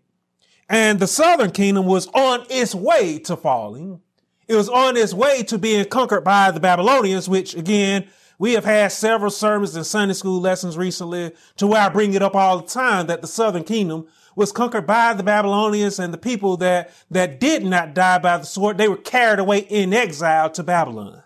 And 0.67 1.00
the 1.00 1.05
southern 1.05 1.51
kingdom 1.51 1.86
was 1.86 2.07
on 2.07 2.48
its 2.50 2.74
way 2.74 3.19
to 3.19 3.38
falling. 3.38 4.01
it 4.48 4.55
was 4.55 4.67
on 4.67 4.98
its 4.98 5.13
way 5.13 5.43
to 5.43 5.60
being 5.60 5.86
conquered 5.86 6.24
by 6.24 6.50
the 6.50 6.60
Babylonians, 6.60 7.29
which 7.29 7.53
again, 7.53 8.07
we 8.41 8.53
have 8.53 8.65
had 8.65 8.91
several 8.91 9.29
sermons 9.29 9.75
and 9.75 9.86
Sunday 9.86 10.15
school 10.15 10.41
lessons 10.41 10.75
recently 10.75 11.31
to 11.57 11.67
where 11.67 11.79
I 11.79 11.89
bring 11.89 12.15
it 12.15 12.24
up 12.24 12.36
all 12.36 12.60
the 12.60 12.67
time 12.67 13.05
that 13.05 13.21
the 13.21 13.27
southern 13.27 13.63
kingdom 13.63 14.07
was 14.36 14.51
conquered 14.51 14.88
by 14.88 15.13
the 15.13 15.21
Babylonians 15.21 16.00
and 16.00 16.12
the 16.12 16.17
people 16.17 16.57
that, 16.57 16.91
that 17.12 17.39
did 17.39 17.63
not 17.63 17.93
die 17.93 18.17
by 18.17 18.39
the 18.39 18.45
sword, 18.45 18.79
they 18.79 18.88
were 18.88 18.98
carried 18.98 19.38
away 19.38 19.60
in 19.60 19.93
exile 19.93 20.50
to 20.50 20.63
Babylon. 20.63 21.21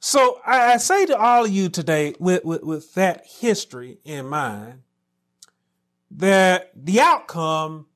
So 0.00 0.40
I, 0.44 0.78
say 0.78 1.06
to 1.06 1.16
all 1.16 1.44
of 1.44 1.52
you 1.52 1.68
today 1.68 2.16
with, 2.18 2.44
with, 2.44 2.64
with 2.64 2.94
that 2.94 3.24
history 3.24 3.98
in 4.04 4.26
mind, 4.26 4.82
that 6.10 6.72
the 6.74 6.98
outcome 6.98 7.86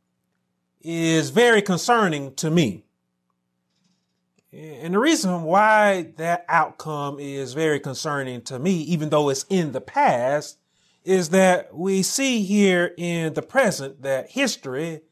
is 0.82 1.30
very 1.30 1.62
concerning 1.62 2.36
to 2.36 2.48
me. 2.48 2.84
And 4.58 4.92
the 4.92 4.98
reason 4.98 5.44
why 5.44 6.14
that 6.16 6.44
outcome 6.48 7.20
is 7.20 7.54
very 7.54 7.78
concerning 7.78 8.42
to 8.42 8.58
me, 8.58 8.80
even 8.80 9.08
though 9.08 9.28
it's 9.28 9.46
in 9.48 9.70
the 9.70 9.80
past, 9.80 10.58
is 11.04 11.28
that 11.28 11.72
we 11.76 12.02
see 12.02 12.42
here 12.42 12.92
in 12.96 13.34
the 13.34 13.42
present 13.42 14.02
that 14.02 14.32
history 14.32 15.02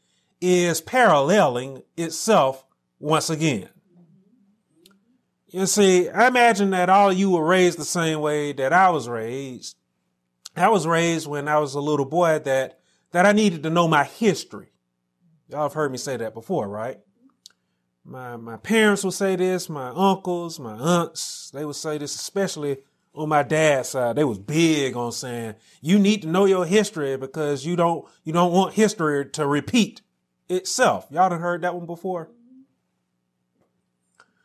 is 0.40 0.80
paralleling 0.80 1.84
itself 1.96 2.64
once 2.98 3.30
again. 3.30 3.68
You 5.46 5.66
see, 5.66 6.08
I 6.08 6.26
imagine 6.26 6.70
that 6.70 6.90
all 6.90 7.10
of 7.10 7.16
you 7.16 7.30
were 7.30 7.46
raised 7.46 7.78
the 7.78 7.84
same 7.84 8.20
way 8.20 8.52
that 8.52 8.72
I 8.72 8.90
was 8.90 9.08
raised. 9.08 9.76
I 10.56 10.70
was 10.70 10.88
raised 10.88 11.28
when 11.28 11.46
I 11.46 11.60
was 11.60 11.74
a 11.74 11.80
little 11.80 12.04
boy 12.04 12.40
that, 12.40 12.80
that 13.12 13.24
I 13.24 13.30
needed 13.30 13.62
to 13.62 13.70
know 13.70 13.86
my 13.86 14.02
history. 14.02 14.72
Y'all 15.48 15.62
have 15.62 15.74
heard 15.74 15.92
me 15.92 15.98
say 15.98 16.16
that 16.16 16.34
before, 16.34 16.68
right? 16.68 16.98
My, 18.08 18.36
my 18.36 18.56
parents 18.56 19.02
would 19.02 19.14
say 19.14 19.34
this, 19.34 19.68
my 19.68 19.88
uncles, 19.88 20.60
my 20.60 20.74
aunts, 20.74 21.50
they 21.52 21.64
would 21.64 21.74
say 21.74 21.98
this, 21.98 22.14
especially 22.14 22.78
on 23.12 23.28
my 23.28 23.42
dad's 23.42 23.88
side. 23.88 24.14
They 24.14 24.22
was 24.22 24.38
big 24.38 24.96
on 24.96 25.10
saying, 25.10 25.56
you 25.82 25.98
need 25.98 26.22
to 26.22 26.28
know 26.28 26.44
your 26.44 26.64
history 26.64 27.16
because 27.16 27.66
you 27.66 27.74
don't, 27.74 28.06
you 28.22 28.32
don't 28.32 28.52
want 28.52 28.74
history 28.74 29.28
to 29.30 29.46
repeat 29.46 30.02
itself. 30.48 31.08
Y'all 31.10 31.30
done 31.30 31.40
heard 31.40 31.62
that 31.62 31.74
one 31.74 31.86
before? 31.86 32.30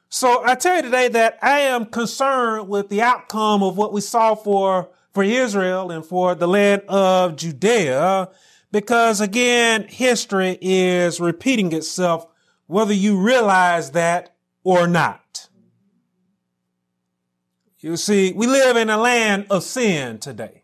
So 0.09 0.41
I 0.43 0.55
tell 0.55 0.77
you 0.77 0.81
today 0.81 1.09
that 1.09 1.37
I 1.43 1.59
am 1.59 1.85
concerned 1.85 2.67
with 2.67 2.89
the 2.89 3.03
outcome 3.03 3.61
of 3.61 3.77
what 3.77 3.93
we 3.93 4.01
saw 4.01 4.33
for, 4.33 4.89
for 5.13 5.23
Israel 5.23 5.91
and 5.91 6.03
for 6.03 6.33
the 6.33 6.47
land 6.47 6.81
of 6.87 7.35
Judea 7.35 8.29
because 8.71 9.19
again, 9.19 9.85
history 9.87 10.57
is 10.61 11.19
repeating 11.19 11.73
itself, 11.73 12.25
whether 12.71 12.93
you 12.93 13.17
realize 13.17 13.91
that 13.91 14.33
or 14.63 14.87
not. 14.87 15.49
You 17.79 17.97
see, 17.97 18.31
we 18.31 18.47
live 18.47 18.77
in 18.77 18.89
a 18.89 18.97
land 18.97 19.47
of 19.49 19.63
sin 19.63 20.19
today. 20.19 20.63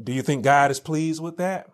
Do 0.00 0.12
you 0.12 0.22
think 0.22 0.44
God 0.44 0.70
is 0.70 0.78
pleased 0.78 1.20
with 1.20 1.38
that? 1.38 1.68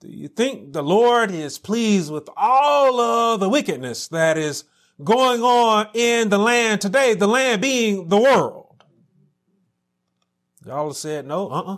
Do 0.00 0.08
you 0.08 0.28
think 0.28 0.72
the 0.72 0.82
Lord 0.82 1.30
is 1.30 1.58
pleased 1.58 2.10
with 2.10 2.30
all 2.38 2.98
of 3.00 3.40
the 3.40 3.50
wickedness 3.50 4.08
that 4.08 4.38
is 4.38 4.64
going 5.02 5.42
on 5.42 5.88
in 5.92 6.30
the 6.30 6.38
land 6.38 6.80
today, 6.80 7.12
the 7.12 7.28
land 7.28 7.60
being 7.60 8.08
the 8.08 8.16
world? 8.16 8.82
Y'all 10.64 10.94
said 10.94 11.26
no, 11.26 11.50
uh-uh. 11.50 11.76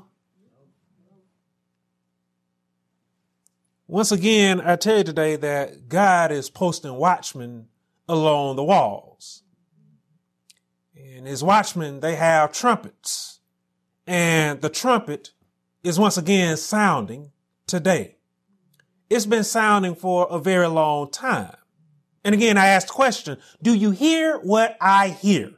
Once 3.88 4.10
again, 4.10 4.60
I 4.60 4.74
tell 4.74 4.98
you 4.98 5.04
today 5.04 5.36
that 5.36 5.88
God 5.88 6.32
is 6.32 6.50
posting 6.50 6.94
watchmen 6.94 7.68
along 8.08 8.56
the 8.56 8.64
walls. 8.64 9.44
And 10.96 11.26
his 11.26 11.44
watchmen, 11.44 12.00
they 12.00 12.16
have 12.16 12.52
trumpets. 12.52 13.40
And 14.04 14.60
the 14.60 14.70
trumpet 14.70 15.30
is 15.84 16.00
once 16.00 16.16
again 16.16 16.56
sounding 16.56 17.30
today. 17.68 18.16
It's 19.08 19.26
been 19.26 19.44
sounding 19.44 19.94
for 19.94 20.26
a 20.30 20.40
very 20.40 20.66
long 20.66 21.10
time. 21.10 21.54
And 22.24 22.34
again, 22.34 22.58
I 22.58 22.66
ask 22.66 22.88
the 22.88 22.92
question, 22.92 23.38
do 23.62 23.72
you 23.72 23.92
hear 23.92 24.38
what 24.38 24.76
I 24.80 25.10
hear? 25.10 25.52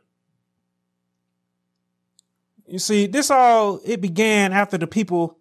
You 2.66 2.78
see, 2.78 3.06
this 3.06 3.30
all, 3.30 3.80
it 3.86 4.02
began 4.02 4.52
after 4.52 4.76
the 4.76 4.86
people 4.86 5.37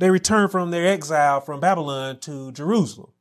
they 0.00 0.10
returned 0.10 0.50
from 0.50 0.70
their 0.70 0.86
exile 0.86 1.42
from 1.42 1.60
Babylon 1.60 2.18
to 2.20 2.50
Jerusalem. 2.52 3.12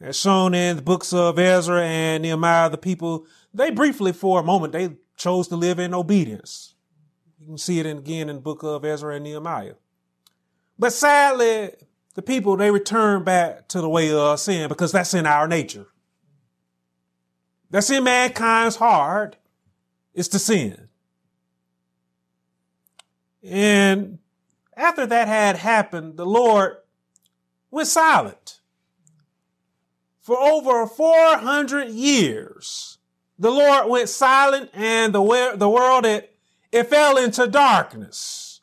As 0.00 0.18
shown 0.18 0.52
in 0.52 0.74
the 0.74 0.82
books 0.82 1.12
of 1.12 1.38
Ezra 1.38 1.86
and 1.86 2.24
Nehemiah, 2.24 2.70
the 2.70 2.76
people, 2.76 3.24
they 3.54 3.70
briefly 3.70 4.12
for 4.12 4.40
a 4.40 4.42
moment, 4.42 4.72
they 4.72 4.96
chose 5.16 5.46
to 5.46 5.56
live 5.56 5.78
in 5.78 5.94
obedience. 5.94 6.74
You 7.38 7.46
can 7.46 7.58
see 7.58 7.78
it 7.78 7.86
again 7.86 8.28
in 8.28 8.36
the 8.36 8.42
book 8.42 8.64
of 8.64 8.84
Ezra 8.84 9.14
and 9.14 9.22
Nehemiah. 9.22 9.74
But 10.76 10.92
sadly, 10.92 11.70
the 12.14 12.22
people, 12.22 12.56
they 12.56 12.72
return 12.72 13.22
back 13.22 13.68
to 13.68 13.80
the 13.80 13.88
way 13.88 14.12
of 14.12 14.40
sin 14.40 14.68
because 14.68 14.90
that's 14.90 15.14
in 15.14 15.24
our 15.24 15.46
nature. 15.46 15.86
That's 17.70 17.90
in 17.90 18.02
mankind's 18.02 18.74
heart 18.74 19.36
is 20.14 20.26
to 20.28 20.40
sin. 20.40 20.88
And 23.44 24.18
after 24.80 25.06
that 25.06 25.28
had 25.28 25.56
happened, 25.56 26.16
the 26.16 26.26
Lord 26.26 26.78
went 27.70 27.88
silent. 27.88 28.60
For 30.20 30.38
over 30.38 30.86
400 30.86 31.88
years, 31.88 32.98
the 33.38 33.50
Lord 33.50 33.88
went 33.88 34.08
silent 34.08 34.70
and 34.74 35.14
the, 35.14 35.54
the 35.56 35.68
world, 35.68 36.04
it, 36.06 36.36
it 36.70 36.84
fell 36.88 37.16
into 37.16 37.46
darkness. 37.46 38.60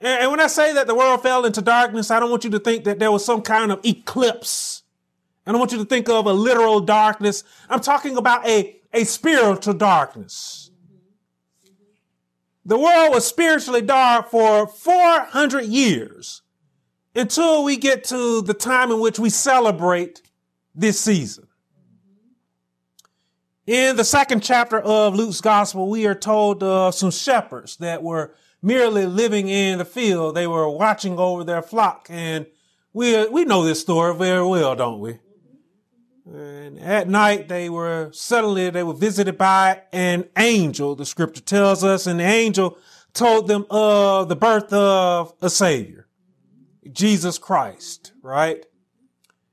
And, 0.00 0.22
and 0.22 0.30
when 0.30 0.40
I 0.40 0.46
say 0.46 0.72
that 0.74 0.86
the 0.86 0.94
world 0.94 1.22
fell 1.22 1.44
into 1.44 1.62
darkness, 1.62 2.10
I 2.10 2.20
don't 2.20 2.30
want 2.30 2.44
you 2.44 2.50
to 2.50 2.58
think 2.58 2.84
that 2.84 2.98
there 2.98 3.10
was 3.10 3.24
some 3.24 3.42
kind 3.42 3.72
of 3.72 3.84
eclipse. 3.84 4.82
I 5.46 5.52
don't 5.52 5.58
want 5.58 5.72
you 5.72 5.78
to 5.78 5.84
think 5.84 6.08
of 6.08 6.26
a 6.26 6.32
literal 6.32 6.80
darkness. 6.80 7.42
I'm 7.68 7.80
talking 7.80 8.16
about 8.16 8.46
a, 8.46 8.76
a 8.92 9.04
spiritual 9.04 9.74
darkness. 9.74 10.67
The 12.68 12.78
world 12.78 13.14
was 13.14 13.24
spiritually 13.26 13.80
dark 13.80 14.30
for 14.30 14.66
400 14.66 15.64
years 15.64 16.42
until 17.14 17.64
we 17.64 17.78
get 17.78 18.04
to 18.04 18.42
the 18.42 18.52
time 18.52 18.90
in 18.90 19.00
which 19.00 19.18
we 19.18 19.30
celebrate 19.30 20.20
this 20.74 21.00
season. 21.00 21.46
In 23.66 23.96
the 23.96 24.04
second 24.04 24.42
chapter 24.42 24.78
of 24.78 25.14
Luke's 25.14 25.40
gospel, 25.40 25.88
we 25.88 26.06
are 26.06 26.14
told 26.14 26.62
of 26.62 26.94
some 26.94 27.10
shepherds 27.10 27.78
that 27.78 28.02
were 28.02 28.34
merely 28.60 29.06
living 29.06 29.48
in 29.48 29.78
the 29.78 29.86
field. 29.86 30.34
They 30.34 30.46
were 30.46 30.68
watching 30.68 31.18
over 31.18 31.44
their 31.44 31.62
flock 31.62 32.08
and 32.10 32.44
we, 32.92 33.26
we 33.28 33.46
know 33.46 33.64
this 33.64 33.80
story 33.80 34.14
very 34.14 34.46
well, 34.46 34.76
don't 34.76 35.00
we? 35.00 35.20
And 36.34 36.78
at 36.78 37.08
night 37.08 37.48
they 37.48 37.70
were 37.70 38.10
suddenly 38.12 38.68
they 38.68 38.82
were 38.82 38.92
visited 38.92 39.38
by 39.38 39.82
an 39.92 40.28
angel, 40.36 40.94
the 40.94 41.06
scripture 41.06 41.40
tells 41.40 41.82
us, 41.82 42.06
and 42.06 42.20
the 42.20 42.24
angel 42.24 42.76
told 43.14 43.48
them 43.48 43.64
of 43.70 44.28
the 44.28 44.36
birth 44.36 44.70
of 44.72 45.32
a 45.40 45.48
savior, 45.48 46.06
Jesus 46.92 47.38
Christ, 47.38 48.12
right? 48.20 48.64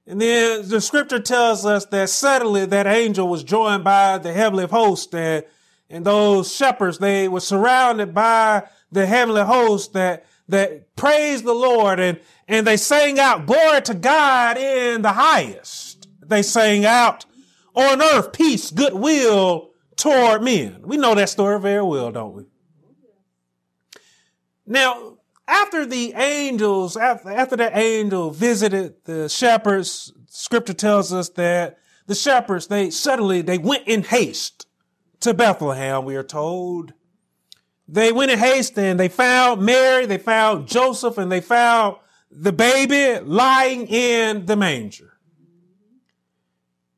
And 0.06 0.20
then 0.20 0.68
the 0.68 0.82
scripture 0.82 1.20
tells 1.20 1.66
us 1.66 1.86
that 1.86 2.10
suddenly 2.10 2.66
that 2.66 2.88
angel 2.88 3.28
was 3.28 3.44
joined 3.44 3.86
by 3.86 4.18
the 4.18 4.34
heavenly 4.34 4.68
host 4.68 5.16
and, 5.16 5.46
and 5.90 6.04
those 6.04 6.54
shepherds, 6.54 6.98
they 6.98 7.30
were 7.30 7.40
surrounded 7.40 8.14
by 8.14 8.64
the 8.92 9.06
heavenly 9.06 9.44
host 9.44 9.94
that, 9.94 10.26
that 10.50 10.94
praised 10.96 11.46
the 11.46 11.54
Lord 11.54 12.02
and, 12.02 12.20
and 12.50 12.68
they 12.68 12.78
sang 12.78 13.18
out 13.18 13.46
glory 13.46 13.82
to 13.84 13.94
God 13.94 14.58
in 14.58 15.02
the 15.02 15.14
highest 15.14 15.85
they 16.28 16.42
sang 16.42 16.86
out, 16.86 17.26
on 17.74 18.02
earth, 18.02 18.32
peace, 18.34 18.72
goodwill 18.72 19.72
toward 19.96 20.42
men. 20.42 20.82
We 20.84 20.98
know 20.98 21.16
that 21.16 21.30
story 21.30 21.60
very 21.60 21.84
well, 21.84 22.12
don't 22.12 22.34
we? 22.34 22.46
Now, 24.66 25.18
after 25.48 25.86
the 25.86 26.14
angels, 26.14 26.98
after, 26.98 27.30
after 27.30 27.56
the 27.56 27.78
angel 27.78 28.32
visited 28.32 28.96
the 29.04 29.30
shepherds, 29.30 30.14
scripture 30.28 30.74
tells 30.74 31.14
us 31.14 31.30
that 31.30 31.78
the 32.08 32.16
shepherds, 32.16 32.68
they 32.68 32.90
suddenly, 32.90 33.42
they 33.42 33.58
went 33.58 33.88
in 33.88 34.04
haste 34.04 34.68
to 35.22 35.34
Bethlehem, 35.34 36.06
we 36.06 36.16
are 36.16 36.24
told. 36.24 36.94
They 37.88 38.12
went 38.12 38.32
in 38.32 38.40
haste 38.40 38.78
and 38.80 39.00
they 39.00 39.10
found 39.10 39.62
Mary, 39.62 40.06
they 40.06 40.18
found 40.18 40.68
Joseph, 40.68 41.18
and 41.18 41.32
they 41.32 41.42
found 41.42 41.98
the 42.32 42.52
baby 42.52 43.20
lying 43.24 43.88
in 43.88 44.46
the 44.46 44.56
manger. 44.56 45.15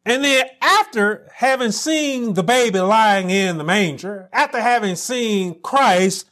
And 0.08 0.24
then 0.24 0.46
after 0.62 1.28
having 1.36 1.74
seen 1.74 2.34
the 2.34 2.42
baby 2.42 2.80
lying 2.80 3.30
in 3.30 3.58
the 3.58 3.66
manger, 3.66 4.30
after 4.32 4.62
having 4.62 4.96
seen 4.96 5.60
Christ, 5.60 6.30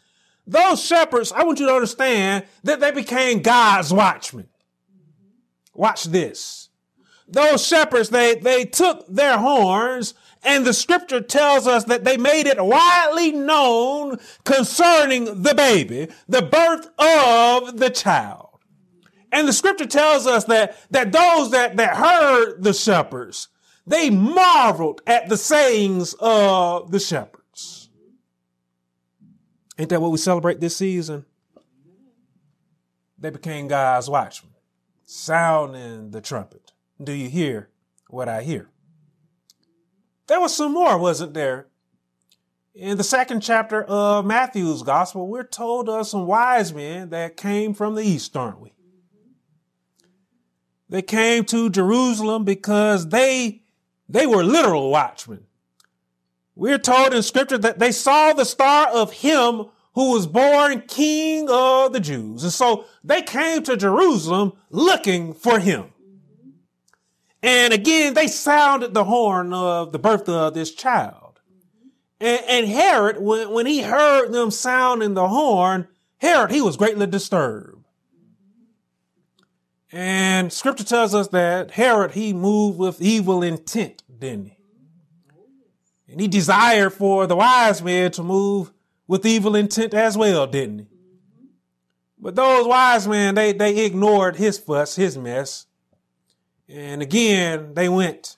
those 0.47 0.81
shepherds, 0.81 1.33
I 1.33 1.43
want 1.43 1.59
you 1.59 1.65
to 1.65 1.73
understand 1.73 2.45
that 2.63 2.79
they 2.79 2.91
became 2.91 3.41
God's 3.41 3.91
watchmen. 3.91 4.47
Watch 5.73 6.05
this. 6.05 6.69
those 7.27 7.67
shepherds, 7.67 8.09
they, 8.11 8.35
they 8.35 8.63
took 8.63 9.05
their 9.07 9.37
horns 9.39 10.13
and 10.41 10.63
the 10.63 10.73
scripture 10.73 11.19
tells 11.19 11.67
us 11.67 11.83
that 11.85 12.05
they 12.05 12.15
made 12.15 12.47
it 12.47 12.63
widely 12.63 13.33
known 13.33 14.19
concerning 14.45 15.41
the 15.41 15.53
baby, 15.53 16.07
the 16.29 16.43
birth 16.43 16.87
of 16.97 17.77
the 17.77 17.89
child. 17.89 18.51
And 19.33 19.49
the 19.49 19.53
scripture 19.53 19.85
tells 19.85 20.27
us 20.27 20.45
that, 20.45 20.77
that 20.91 21.11
those 21.11 21.51
that, 21.51 21.75
that 21.75 21.97
heard 21.97 22.63
the 22.63 22.73
shepherds, 22.73 23.49
they 23.87 24.09
marveled 24.09 25.01
at 25.05 25.29
the 25.29 25.37
sayings 25.37 26.15
of 26.19 26.91
the 26.91 26.99
shepherds. 26.99 27.89
Ain't 29.77 29.89
that 29.89 30.01
what 30.01 30.11
we 30.11 30.17
celebrate 30.17 30.59
this 30.59 30.77
season? 30.77 31.25
They 33.17 33.29
became 33.29 33.67
God's 33.67 34.09
watchmen, 34.09 34.53
sounding 35.03 36.11
the 36.11 36.21
trumpet. 36.21 36.71
Do 37.03 37.11
you 37.11 37.29
hear 37.29 37.69
what 38.09 38.29
I 38.29 38.43
hear? 38.43 38.69
There 40.27 40.39
was 40.39 40.55
some 40.55 40.73
more, 40.73 40.97
wasn't 40.97 41.33
there? 41.33 41.67
In 42.73 42.97
the 42.97 43.03
second 43.03 43.41
chapter 43.41 43.83
of 43.83 44.25
Matthew's 44.25 44.83
gospel, 44.83 45.27
we're 45.27 45.43
told 45.43 45.87
of 45.87 46.07
some 46.07 46.25
wise 46.25 46.73
men 46.73 47.09
that 47.09 47.37
came 47.37 47.73
from 47.73 47.95
the 47.95 48.03
east, 48.03 48.35
aren't 48.35 48.59
we? 48.59 48.73
They 50.89 51.01
came 51.01 51.45
to 51.45 51.69
Jerusalem 51.69 52.43
because 52.43 53.09
they, 53.09 53.63
they 54.07 54.27
were 54.27 54.43
literal 54.43 54.89
watchmen. 54.91 55.45
We're 56.55 56.77
told 56.77 57.13
in 57.13 57.21
scripture 57.23 57.57
that 57.57 57.79
they 57.79 57.91
saw 57.91 58.33
the 58.33 58.45
star 58.45 58.87
of 58.87 59.11
him 59.11 59.65
who 59.93 60.11
was 60.11 60.27
born 60.27 60.81
king 60.87 61.47
of 61.49 61.93
the 61.93 61.99
Jews. 61.99 62.43
And 62.43 62.51
so 62.51 62.85
they 63.03 63.21
came 63.21 63.63
to 63.63 63.77
Jerusalem 63.77 64.53
looking 64.69 65.33
for 65.33 65.59
him. 65.59 65.93
And 67.41 67.73
again, 67.73 68.13
they 68.13 68.27
sounded 68.27 68.93
the 68.93 69.03
horn 69.03 69.53
of 69.53 69.91
the 69.91 69.99
birth 69.99 70.27
of 70.27 70.53
this 70.53 70.73
child. 70.73 71.39
And, 72.19 72.41
and 72.47 72.67
Herod, 72.67 73.21
when, 73.21 73.51
when 73.51 73.65
he 73.65 73.81
heard 73.81 74.31
them 74.31 74.51
sounding 74.51 75.13
the 75.13 75.27
horn, 75.27 75.87
Herod, 76.17 76.51
he 76.51 76.61
was 76.61 76.77
greatly 76.77 77.07
disturbed. 77.07 77.74
And 79.95 80.51
scripture 80.51 80.83
tells 80.83 81.15
us 81.15 81.29
that 81.29 81.71
Herod, 81.71 82.11
he 82.11 82.33
moved 82.33 82.77
with 82.77 83.01
evil 83.01 83.41
intent, 83.41 84.03
didn't 84.19 84.47
he? 84.47 84.57
And 86.09 86.19
he 86.19 86.27
desired 86.27 86.89
for 86.89 87.25
the 87.27 87.37
wise 87.37 87.81
men 87.81 88.11
to 88.11 88.21
move 88.21 88.73
with 89.07 89.25
evil 89.25 89.55
intent 89.55 89.93
as 89.93 90.17
well, 90.17 90.47
didn't 90.47 90.79
he? 90.79 90.87
But 92.19 92.35
those 92.35 92.67
wise 92.67 93.07
men, 93.07 93.35
they, 93.35 93.53
they 93.53 93.85
ignored 93.85 94.35
his 94.35 94.59
fuss, 94.59 94.97
his 94.97 95.17
mess. 95.17 95.65
And 96.67 97.01
again, 97.01 97.73
they 97.73 97.87
went 97.87 98.35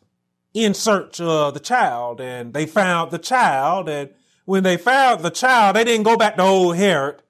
in 0.53 0.75
search 0.75 1.19
of 1.19 1.55
the 1.55 1.59
child 1.59 2.21
and 2.21 2.53
they 2.53 2.67
found 2.67 3.09
the 3.09 3.17
child. 3.17 3.89
And 3.89 4.11
when 4.45 4.61
they 4.61 4.77
found 4.77 5.23
the 5.23 5.31
child, 5.31 5.75
they 5.75 5.85
didn't 5.85 6.03
go 6.03 6.17
back 6.17 6.35
to 6.35 6.43
old 6.43 6.75
Herod. 6.75 7.23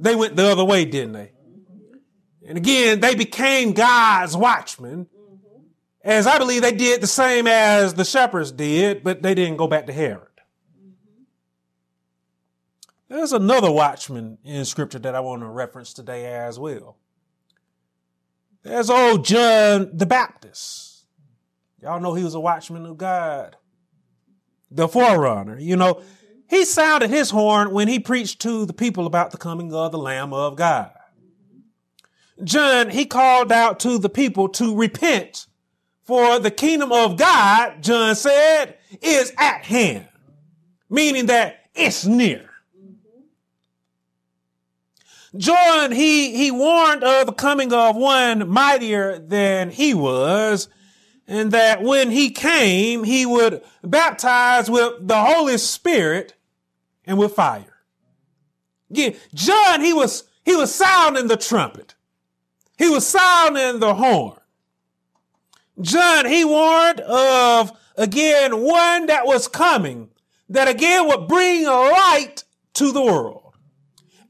They 0.00 0.16
went 0.16 0.36
the 0.36 0.46
other 0.46 0.64
way, 0.64 0.86
didn't 0.86 1.12
they? 1.12 1.33
And 2.46 2.58
again, 2.58 3.00
they 3.00 3.14
became 3.14 3.72
God's 3.72 4.36
watchmen, 4.36 5.06
mm-hmm. 5.06 5.62
as 6.02 6.26
I 6.26 6.38
believe 6.38 6.62
they 6.62 6.72
did 6.72 7.00
the 7.00 7.06
same 7.06 7.46
as 7.46 7.94
the 7.94 8.04
shepherds 8.04 8.52
did, 8.52 9.02
but 9.02 9.22
they 9.22 9.34
didn't 9.34 9.56
go 9.56 9.66
back 9.66 9.86
to 9.86 9.92
Herod. 9.92 10.28
Mm-hmm. 10.78 11.22
There's 13.08 13.32
another 13.32 13.70
watchman 13.70 14.38
in 14.44 14.64
scripture 14.66 14.98
that 14.98 15.14
I 15.14 15.20
want 15.20 15.42
to 15.42 15.48
reference 15.48 15.94
today 15.94 16.26
as 16.26 16.58
well. 16.58 16.98
There's 18.62 18.90
old 18.90 19.24
John 19.24 19.90
the 19.94 20.06
Baptist. 20.06 21.06
Y'all 21.80 22.00
know 22.00 22.14
he 22.14 22.24
was 22.24 22.34
a 22.34 22.40
watchman 22.40 22.86
of 22.86 22.96
God, 22.96 23.56
the 24.70 24.88
forerunner. 24.88 25.58
You 25.58 25.76
know, 25.76 25.94
mm-hmm. 25.94 26.06
he 26.48 26.66
sounded 26.66 27.08
his 27.08 27.30
horn 27.30 27.72
when 27.72 27.88
he 27.88 27.98
preached 27.98 28.40
to 28.42 28.66
the 28.66 28.72
people 28.74 29.06
about 29.06 29.30
the 29.30 29.38
coming 29.38 29.72
of 29.72 29.92
the 29.92 29.98
Lamb 29.98 30.34
of 30.34 30.56
God. 30.56 30.92
John, 32.42 32.90
he 32.90 33.06
called 33.06 33.52
out 33.52 33.78
to 33.80 33.98
the 33.98 34.08
people 34.08 34.48
to 34.50 34.76
repent 34.76 35.46
for 36.02 36.38
the 36.38 36.50
kingdom 36.50 36.92
of 36.92 37.16
God, 37.16 37.82
John 37.82 38.14
said, 38.14 38.76
is 39.00 39.32
at 39.38 39.64
hand, 39.64 40.08
meaning 40.90 41.26
that 41.26 41.66
it's 41.74 42.04
near. 42.04 42.50
John, 45.36 45.90
he, 45.90 46.36
he 46.36 46.50
warned 46.50 47.02
of 47.02 47.26
the 47.26 47.32
coming 47.32 47.72
of 47.72 47.96
one 47.96 48.48
mightier 48.48 49.18
than 49.18 49.70
he 49.70 49.94
was, 49.94 50.68
and 51.26 51.50
that 51.52 51.82
when 51.82 52.10
he 52.10 52.30
came, 52.30 53.02
he 53.02 53.26
would 53.26 53.62
baptize 53.82 54.70
with 54.70 55.08
the 55.08 55.20
Holy 55.20 55.58
Spirit 55.58 56.34
and 57.06 57.18
with 57.18 57.34
fire. 57.34 57.80
Again, 58.90 59.16
John, 59.34 59.80
he 59.80 59.92
was, 59.92 60.24
he 60.44 60.54
was 60.54 60.72
sounding 60.72 61.26
the 61.26 61.36
trumpet. 61.36 61.94
He 62.76 62.88
was 62.88 63.06
sounding 63.06 63.80
the 63.80 63.94
horn. 63.94 64.38
John, 65.80 66.26
he 66.26 66.44
warned 66.44 67.00
of 67.00 67.72
again 67.96 68.60
one 68.60 69.06
that 69.06 69.26
was 69.26 69.48
coming 69.48 70.10
that 70.48 70.68
again 70.68 71.06
would 71.08 71.26
bring 71.26 71.64
light 71.64 72.44
to 72.74 72.92
the 72.92 73.02
world. 73.02 73.54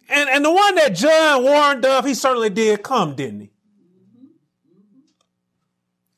And, 0.08 0.28
and 0.28 0.44
the 0.44 0.52
one 0.52 0.74
that 0.76 0.94
John 0.94 1.42
warned 1.42 1.84
of, 1.84 2.04
he 2.04 2.14
certainly 2.14 2.50
did 2.50 2.82
come, 2.82 3.14
didn't 3.14 3.40
he? 3.40 3.50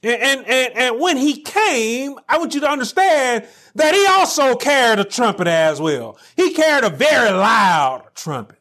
And, 0.03 0.23
and, 0.23 0.47
and, 0.47 0.77
and 0.77 1.01
when 1.01 1.17
he 1.17 1.43
came, 1.43 2.19
I 2.29 2.39
want 2.39 2.55
you 2.55 2.61
to 2.61 2.69
understand 2.69 3.47
that 3.75 3.95
he 3.95 4.07
also 4.07 4.55
carried 4.55 5.01
a 5.01 5.05
trumpet 5.05 5.47
as 5.47 5.81
well. 5.81 6.19
He 6.37 6.53
carried 6.53 6.85
a 6.85 6.91
very 6.91 7.31
loud 7.31 8.05
trumpet. 8.15 8.56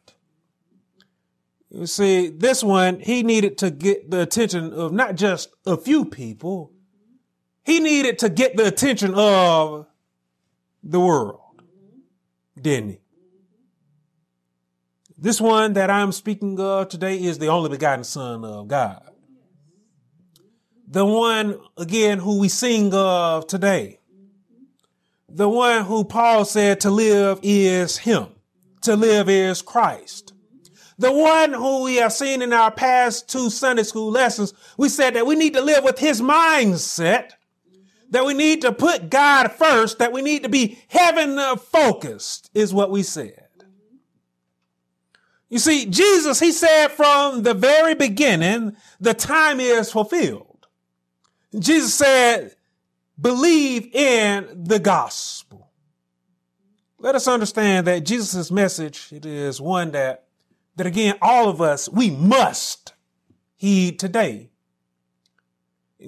You 1.70 1.86
see, 1.86 2.28
this 2.28 2.62
one, 2.62 3.00
he 3.00 3.22
needed 3.22 3.58
to 3.58 3.70
get 3.70 4.10
the 4.10 4.20
attention 4.20 4.72
of 4.72 4.92
not 4.92 5.16
just 5.16 5.50
a 5.66 5.76
few 5.76 6.04
people. 6.04 6.72
He 7.64 7.80
needed 7.80 8.18
to 8.20 8.28
get 8.28 8.56
the 8.56 8.66
attention 8.66 9.12
of 9.14 9.86
the 10.82 11.00
world, 11.00 11.40
didn't 12.60 12.90
he? 12.90 12.98
This 15.18 15.40
one 15.40 15.72
that 15.72 15.90
I'm 15.90 16.12
speaking 16.12 16.60
of 16.60 16.88
today 16.88 17.16
is 17.16 17.38
the 17.38 17.48
only 17.48 17.70
begotten 17.70 18.04
Son 18.04 18.44
of 18.44 18.68
God. 18.68 19.02
The 20.86 21.04
one, 21.04 21.58
again, 21.76 22.18
who 22.18 22.38
we 22.38 22.48
sing 22.48 22.94
of 22.94 23.46
today. 23.46 23.98
The 25.28 25.48
one 25.48 25.84
who 25.84 26.04
Paul 26.04 26.44
said 26.44 26.80
to 26.80 26.90
live 26.90 27.40
is 27.42 27.98
Him. 27.98 28.28
To 28.82 28.94
live 28.94 29.28
is 29.28 29.62
Christ. 29.62 30.32
The 30.98 31.12
one 31.12 31.52
who 31.52 31.82
we 31.82 31.96
have 31.96 32.12
seen 32.12 32.40
in 32.40 32.52
our 32.52 32.70
past 32.70 33.28
two 33.28 33.50
Sunday 33.50 33.82
school 33.82 34.10
lessons, 34.10 34.54
we 34.78 34.88
said 34.88 35.14
that 35.14 35.26
we 35.26 35.34
need 35.34 35.54
to 35.54 35.60
live 35.60 35.84
with 35.84 35.98
His 35.98 36.22
mindset, 36.22 37.32
that 38.10 38.24
we 38.24 38.34
need 38.34 38.62
to 38.62 38.72
put 38.72 39.10
God 39.10 39.52
first, 39.52 39.98
that 39.98 40.12
we 40.12 40.22
need 40.22 40.42
to 40.44 40.48
be 40.48 40.78
heaven 40.88 41.38
focused, 41.58 42.50
is 42.54 42.72
what 42.72 42.90
we 42.90 43.02
said. 43.02 43.42
You 45.48 45.58
see, 45.58 45.86
Jesus, 45.86 46.40
he 46.40 46.50
said 46.50 46.88
from 46.88 47.42
the 47.42 47.54
very 47.54 47.94
beginning, 47.94 48.76
the 48.98 49.14
time 49.14 49.60
is 49.60 49.92
fulfilled. 49.92 50.66
Jesus 51.56 51.94
said, 51.94 52.56
believe 53.20 53.94
in 53.94 54.64
the 54.64 54.78
gospel. 54.78 55.70
Let 56.98 57.14
us 57.14 57.28
understand 57.28 57.86
that 57.86 58.04
Jesus' 58.04 58.50
message, 58.50 59.08
it 59.12 59.24
is 59.24 59.60
one 59.60 59.92
that, 59.92 60.25
that 60.76 60.86
again, 60.86 61.16
all 61.20 61.48
of 61.48 61.60
us, 61.60 61.88
we 61.88 62.10
must 62.10 62.92
heed 63.56 63.98
today. 63.98 64.50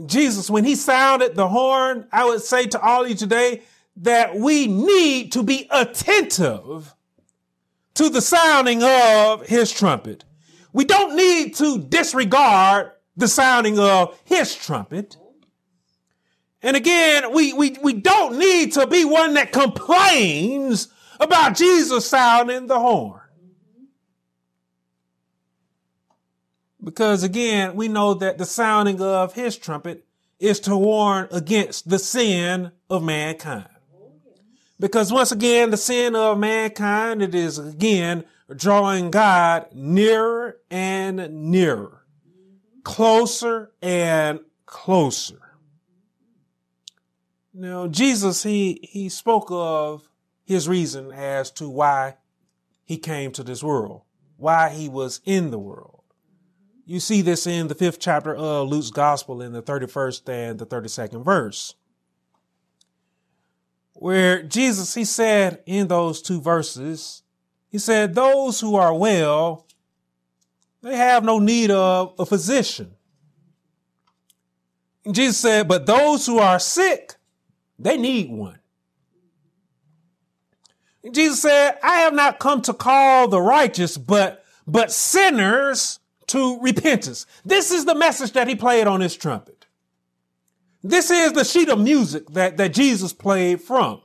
Jesus, 0.07 0.51
when 0.51 0.65
he 0.65 0.75
sounded 0.75 1.35
the 1.35 1.49
horn, 1.49 2.07
I 2.13 2.25
would 2.27 2.43
say 2.43 2.67
to 2.67 2.81
all 2.81 3.05
of 3.05 3.09
you 3.09 3.17
today 3.17 3.63
that 3.97 4.37
we 4.37 4.67
need 4.67 5.33
to 5.33 5.43
be 5.43 5.67
attentive 5.71 6.95
to 7.95 8.09
the 8.09 8.21
sounding 8.21 8.83
of 8.83 9.47
his 9.47 9.73
trumpet. 9.73 10.25
We 10.73 10.85
don't 10.85 11.17
need 11.17 11.57
to 11.57 11.79
disregard 11.79 12.93
the 13.17 13.27
sounding 13.27 13.79
of 13.79 14.21
his 14.25 14.55
trumpet. 14.55 15.17
And 16.63 16.77
again, 16.77 17.33
we, 17.33 17.53
we, 17.53 17.77
we 17.83 17.95
don't 17.95 18.39
need 18.39 18.75
to 18.75 18.87
be 18.87 19.05
one 19.05 19.35
that 19.35 19.53
complains 19.53 20.89
about 21.19 21.57
Jesus 21.57 22.07
sounding 22.07 22.67
the 22.67 22.79
horn. 22.79 23.21
Because 26.83 27.23
again, 27.23 27.75
we 27.75 27.89
know 27.89 28.15
that 28.15 28.39
the 28.39 28.45
sounding 28.45 29.01
of 29.01 29.35
his 29.35 29.57
trumpet 29.57 30.05
is 30.39 30.61
to 30.61 30.77
warn 30.77 31.29
against 31.31 31.89
the 31.89 31.99
sin 31.99 32.71
of 32.89 33.03
mankind. 33.03 33.69
Because 34.81 35.13
once 35.13 35.33
again, 35.33 35.71
the 35.71 35.77
sin 35.77 36.15
of 36.15 36.39
mankind, 36.39 37.21
it 37.21 37.35
is 37.35 37.59
again 37.59 38.25
drawing 38.55 39.11
God 39.11 39.67
nearer 39.75 40.59
and 40.71 41.51
nearer, 41.51 42.05
closer 42.85 43.73
and 43.83 44.41
closer. 44.67 45.41
Now, 47.53 47.89
Jesus, 47.89 48.45
he, 48.45 48.79
he 48.89 49.09
spoke 49.09 49.49
of 49.51 50.09
his 50.45 50.69
reason 50.69 51.11
as 51.11 51.51
to 51.53 51.69
why 51.69 52.17
he 52.85 52.99
came 52.99 53.33
to 53.33 53.43
this 53.43 53.65
world, 53.65 54.03
why 54.37 54.71
he 54.71 54.89
was 54.89 55.21
in 55.25 55.51
the 55.51 55.59
world. 55.59 55.98
You 56.91 57.01
see 57.01 57.21
this 57.21 57.47
in 57.47 57.69
the 57.69 57.75
fifth 57.75 58.01
chapter 58.01 58.35
of 58.35 58.67
Luke's 58.71 58.89
gospel 58.91 59.43
in 59.43 59.53
the 59.53 59.63
31st 59.63 60.27
and 60.27 60.59
the 60.59 60.65
32nd 60.65 61.23
verse, 61.23 61.75
where 63.93 64.43
Jesus, 64.43 64.95
he 64.95 65.05
said 65.05 65.61
in 65.67 65.89
those 65.89 66.23
two 66.23 66.41
verses, 66.41 67.25
he 67.69 67.77
said, 67.77 68.15
those 68.15 68.59
who 68.61 68.75
are 68.75 68.95
well, 68.95 69.67
they 70.81 70.97
have 70.97 71.25
no 71.25 71.39
need 71.39 71.71
of 71.71 72.15
a 72.19 72.25
physician. 72.25 72.95
And 75.05 75.15
Jesus 75.15 75.37
said, 75.37 75.69
but 75.69 75.85
those 75.85 76.25
who 76.25 76.39
are 76.39 76.59
sick, 76.59 77.17
they 77.79 77.99
need 77.99 78.31
one. 78.31 78.61
And 81.05 81.15
Jesus 81.15 81.43
said, 81.43 81.79
I 81.83 81.97
have 81.97 82.15
not 82.15 82.39
come 82.39 82.63
to 82.63 82.73
call 82.73 83.29
the 83.29 83.43
righteous, 83.43 83.99
but, 83.99 84.43
but 84.67 84.91
sinners 84.91 85.98
to 86.29 86.61
repentance. 86.61 87.27
This 87.45 87.71
is 87.71 87.85
the 87.85 87.95
message 87.95 88.33
that 88.33 88.49
he 88.49 88.55
played 88.55 88.87
on 88.87 89.01
his 89.01 89.17
trumpet. 89.17 89.67
This 90.83 91.11
is 91.11 91.33
the 91.33 91.45
sheet 91.45 91.69
of 91.69 91.81
music 91.81 92.29
that, 92.31 92.57
that 92.57 92.73
Jesus 92.73 93.13
played 93.13 93.61
from. 93.61 94.01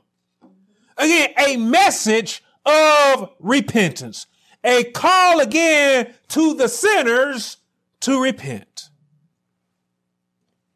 Again, 0.96 1.30
a 1.38 1.56
message 1.56 2.42
of 2.66 3.30
repentance, 3.38 4.26
a 4.62 4.84
call 4.84 5.40
again 5.40 6.12
to 6.28 6.54
the 6.54 6.68
sinners 6.68 7.58
to 8.00 8.20
repent. 8.20 8.90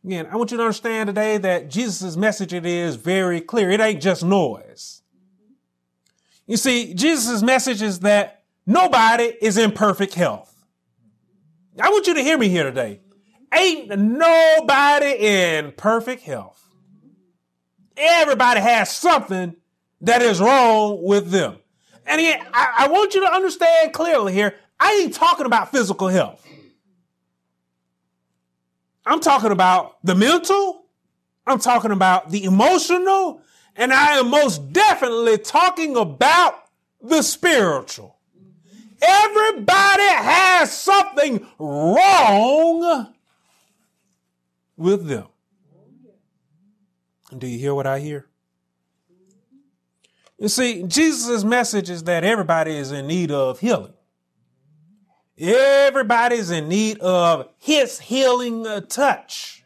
Again, 0.05 0.29
I 0.31 0.37
want 0.37 0.51
you 0.51 0.57
to 0.57 0.63
understand 0.63 1.09
today 1.09 1.39
that 1.39 1.69
Jesus' 1.69 2.17
message 2.17 2.53
it 2.53 2.65
is 2.65 2.97
very 2.97 3.41
clear. 3.41 3.71
It 3.71 3.81
ain't 3.81 4.03
just 4.03 4.25
noise. 4.25 5.03
You 6.47 6.57
see, 6.57 6.95
Jesus' 6.95 7.43
message 7.43 7.83
is 7.83 8.01
that 8.01 8.45
nobody 8.67 9.35
is 9.43 9.59
in 9.59 9.73
perfect 9.73 10.15
health. 10.15 10.58
I 11.81 11.91
want 11.91 12.07
you 12.07 12.15
to 12.15 12.23
hear 12.23 12.39
me 12.39 12.49
here 12.49 12.65
today. 12.65 13.01
Ain't 13.55 13.97
nobody 13.99 15.13
in 15.19 15.73
perfect 15.73 16.23
health. 16.23 16.63
Everybody 17.97 18.61
has 18.61 18.91
something 18.91 19.57
that 20.03 20.23
is 20.23 20.41
wrong 20.41 21.03
with 21.03 21.31
them. 21.31 21.59
And 22.07 22.21
I, 22.53 22.75
I 22.79 22.89
want 22.89 23.15
you 23.15 23.21
to 23.23 23.33
understand 23.33 23.93
clearly 23.93 24.33
here, 24.33 24.55
I 24.79 24.93
ain't 25.03 25.15
talking 25.15 25.47
about 25.47 25.71
physical 25.73 26.09
health. 26.09 26.47
I'm 29.05 29.21
talking 29.21 29.51
about 29.51 29.99
the 30.05 30.15
mental. 30.15 30.85
I'm 31.47 31.59
talking 31.59 31.91
about 31.91 32.31
the 32.31 32.45
emotional. 32.45 33.43
And 33.75 33.93
I 33.93 34.19
am 34.19 34.29
most 34.29 34.73
definitely 34.73 35.39
talking 35.39 35.97
about 35.97 36.65
the 37.01 37.23
spiritual. 37.23 38.18
Everybody 39.01 40.03
has 40.03 40.77
something 40.77 41.47
wrong 41.59 43.15
with 44.77 45.07
them. 45.07 45.27
Do 47.37 47.47
you 47.47 47.59
hear 47.59 47.75
what 47.75 47.87
I 47.87 48.01
hear? 48.01 48.27
You 50.39 50.49
see, 50.49 50.85
Jesus' 50.85 51.45
message 51.45 51.91
is 51.91 52.05
that 52.05 52.25
everybody 52.25 52.77
is 52.77 52.93
in 52.93 53.07
need 53.07 53.31
of 53.31 53.59
healing. 53.59 53.93
Everybody's 55.37 56.51
in 56.51 56.69
need 56.69 56.99
of 56.99 57.49
his 57.59 57.99
healing 57.99 58.65
touch. 58.89 59.65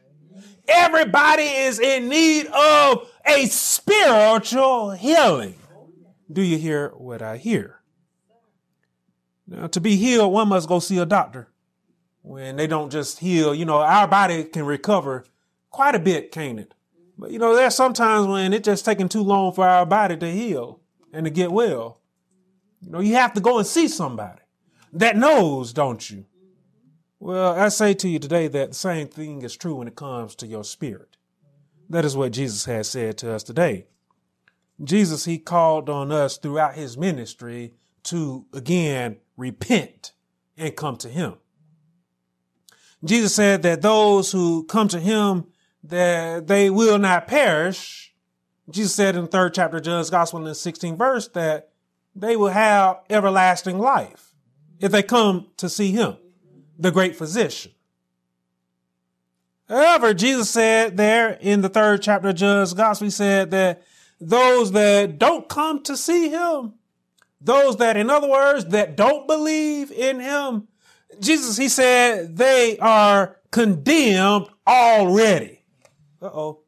Everybody 0.67 1.45
is 1.45 1.79
in 1.79 2.09
need 2.09 2.47
of 2.47 3.09
a 3.27 3.47
spiritual 3.47 4.93
healing. 4.93 5.55
Do 6.31 6.43
you 6.43 6.59
hear 6.59 6.89
what 6.97 7.21
I 7.21 7.37
hear? 7.37 7.82
Now, 9.53 9.67
to 9.67 9.81
be 9.81 9.97
healed, 9.97 10.33
one 10.33 10.49
must 10.49 10.67
go 10.67 10.79
see 10.79 10.97
a 10.97 11.05
doctor. 11.05 11.49
When 12.23 12.57
they 12.57 12.67
don't 12.67 12.91
just 12.91 13.19
heal, 13.19 13.55
you 13.55 13.67
know, 13.67 13.79
our 13.79 14.09
body 14.09 14.45
can 14.45 14.65
recover 14.65 15.27
quite 15.71 15.95
a 15.95 15.99
bit, 15.99 16.33
can't 16.33 16.59
it? 16.59 16.73
But 17.19 17.33
you 17.33 17.39
know, 17.39 17.55
there's 17.55 17.75
sometimes 17.75 18.27
when 18.27 18.55
it's 18.55 18.65
just 18.65 18.85
taking 18.87 19.11
too 19.11 19.23
long 19.23 19.53
for 19.53 19.69
our 19.69 19.85
body 19.85 20.17
to 20.17 20.31
heal 20.31 20.81
and 21.13 21.27
to 21.27 21.31
get 21.31 21.53
well. 21.53 22.01
You 22.81 22.93
know, 22.93 23.01
you 23.01 23.15
have 23.17 23.35
to 23.35 23.41
go 23.41 23.59
and 23.59 23.67
see 23.67 23.89
somebody 23.89 24.41
that 24.95 25.17
knows, 25.19 25.75
don't 25.75 26.11
you? 26.11 26.25
Well, 27.21 27.53
I 27.53 27.69
say 27.69 27.93
to 27.95 28.09
you 28.09 28.19
today 28.19 28.49
that 28.49 28.71
the 28.71 28.75
same 28.75 29.07
thing 29.07 29.43
is 29.43 29.55
true 29.55 29.75
when 29.75 29.89
it 29.89 29.97
comes 29.97 30.35
to 30.37 30.47
your 30.47 30.65
spirit. 30.65 31.19
That 31.91 32.07
is 32.07 32.17
what 32.17 32.33
Jesus 32.33 32.65
has 32.65 32.89
said 32.89 33.19
to 33.19 33.35
us 33.35 33.43
today. 33.43 33.87
Jesus, 34.83 35.27
he 35.27 35.39
called 35.39 35.91
on 35.91 36.11
us 36.11 36.39
throughout 36.39 36.75
his 36.75 36.97
ministry 36.97 37.75
to 38.05 38.47
again 38.53 39.19
repent 39.37 40.13
and 40.57 40.77
come 40.77 40.97
to 40.99 41.09
him. 41.09 41.35
Jesus 43.05 43.35
said 43.35 43.63
that 43.63 43.83
those 43.83 44.31
who 44.31 44.65
come 44.65 44.89
to 44.89 45.01
him, 45.01 45.47
that 45.85 46.47
they 46.47 46.71
will 46.71 46.99
not 46.99 47.27
perish. 47.27 48.15
Jesus 48.71 48.95
said 48.95 49.17
in 49.17 49.23
the 49.23 49.29
third 49.29 49.55
chapter 49.55 49.79
of 49.79 49.83
John's 49.83 50.11
gospel 50.11 50.39
in 50.39 50.45
the 50.45 50.53
16th 50.53 50.97
verse 50.97 51.29
that 51.29 51.71
they 52.15 52.37
will 52.37 52.49
have 52.49 53.01
everlasting 53.11 53.79
life 53.79 54.35
if 54.81 54.93
they 54.93 55.03
come 55.03 55.49
to 55.57 55.69
see 55.69 55.91
him, 55.91 56.17
the 56.79 56.91
great 56.91 57.17
physician. 57.17 57.73
However, 59.69 60.13
Jesus 60.13 60.51
said 60.51 60.97
there 60.97 61.39
in 61.41 61.63
the 61.63 61.69
third 61.69 62.03
chapter 62.03 62.29
of 62.29 62.35
John's 62.35 62.75
gospel, 62.75 63.07
he 63.07 63.11
said 63.11 63.51
that 63.53 63.83
those 64.21 64.73
that 64.73 65.19
don't 65.19 65.49
come 65.49 65.83
to 65.85 65.97
see 65.97 66.29
him, 66.29 66.75
those 67.45 67.77
that, 67.79 67.97
in 67.97 68.11
other 68.11 68.29
words, 68.29 68.67
that 68.67 68.97
don't 68.97 69.27
believe 69.27 69.91
in 69.91 70.21
him, 70.21 70.69
Jesus, 71.21 71.57
he 71.57 71.69
said 71.69 72.37
they 72.37 72.79
are 72.79 73.37
condemned 73.51 74.49
already. 74.67 75.65
Uh 76.21 76.27
oh. 76.27 76.59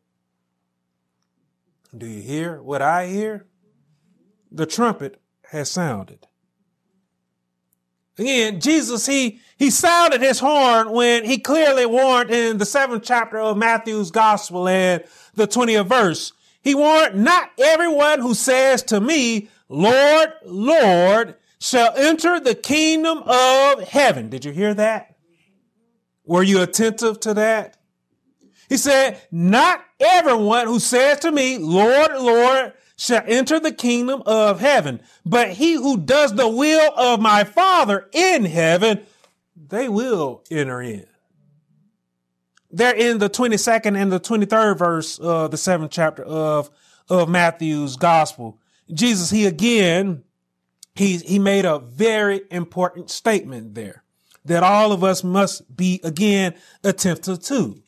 Do 1.96 2.06
you 2.06 2.22
hear 2.22 2.60
what 2.60 2.82
I 2.82 3.06
hear? 3.06 3.46
The 4.50 4.66
trumpet 4.66 5.20
has 5.50 5.70
sounded. 5.70 6.26
Again, 8.18 8.60
Jesus, 8.60 9.06
he, 9.06 9.40
he 9.56 9.70
sounded 9.70 10.20
his 10.20 10.38
horn 10.38 10.90
when 10.90 11.24
he 11.24 11.38
clearly 11.38 11.86
warned 11.86 12.30
in 12.30 12.58
the 12.58 12.66
seventh 12.66 13.02
chapter 13.04 13.38
of 13.38 13.56
Matthew's 13.56 14.12
gospel 14.12 14.68
and 14.68 15.02
the 15.34 15.48
20th 15.48 15.88
verse. 15.88 16.32
He 16.62 16.74
warned, 16.74 17.22
not 17.22 17.50
everyone 17.58 18.20
who 18.20 18.34
says 18.34 18.82
to 18.84 19.00
me, 19.00 19.48
Lord, 19.68 20.32
Lord, 20.44 21.36
shall 21.58 21.94
enter 21.96 22.38
the 22.40 22.54
kingdom 22.54 23.22
of 23.24 23.82
heaven. 23.88 24.28
Did 24.28 24.44
you 24.44 24.52
hear 24.52 24.74
that? 24.74 25.16
Were 26.24 26.42
you 26.42 26.62
attentive 26.62 27.20
to 27.20 27.34
that? 27.34 27.76
He 28.68 28.76
said, 28.76 29.20
not 29.30 29.84
everyone 30.00 30.66
who 30.66 30.78
says 30.78 31.20
to 31.20 31.32
me, 31.32 31.58
Lord, 31.58 32.12
Lord, 32.12 32.72
shall 32.96 33.22
enter 33.26 33.60
the 33.60 33.72
kingdom 33.72 34.22
of 34.26 34.60
heaven. 34.60 35.00
But 35.24 35.50
he 35.50 35.74
who 35.74 35.98
does 35.98 36.34
the 36.34 36.48
will 36.48 36.92
of 36.96 37.20
my 37.20 37.44
Father 37.44 38.08
in 38.12 38.44
heaven, 38.44 39.04
they 39.56 39.88
will 39.88 40.44
enter 40.50 40.80
in. 40.80 41.06
There 42.70 42.94
in 42.94 43.18
the 43.18 43.30
22nd 43.30 43.96
and 43.96 44.10
the 44.10 44.20
23rd 44.20 44.78
verse 44.78 45.18
of 45.18 45.50
the 45.50 45.56
seventh 45.56 45.92
chapter 45.92 46.24
of, 46.24 46.70
of 47.08 47.28
Matthew's 47.28 47.96
gospel. 47.96 48.58
Jesus, 48.92 49.30
he 49.30 49.46
again, 49.46 50.24
he, 50.94 51.18
he 51.18 51.38
made 51.38 51.64
a 51.64 51.78
very 51.78 52.42
important 52.50 53.10
statement 53.10 53.74
there 53.74 54.04
that 54.44 54.62
all 54.62 54.92
of 54.92 55.02
us 55.02 55.24
must 55.24 55.74
be 55.74 56.00
again 56.04 56.54
attentive 56.82 57.40
to. 57.40 57.82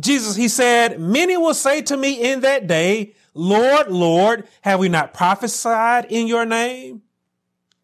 Jesus, 0.00 0.34
he 0.34 0.48
said, 0.48 0.98
many 0.98 1.36
will 1.36 1.54
say 1.54 1.82
to 1.82 1.96
me 1.96 2.32
in 2.32 2.40
that 2.40 2.66
day, 2.66 3.14
Lord, 3.34 3.88
Lord, 3.90 4.48
have 4.62 4.80
we 4.80 4.88
not 4.88 5.12
prophesied 5.12 6.06
in 6.06 6.26
your 6.26 6.46
name? 6.46 7.02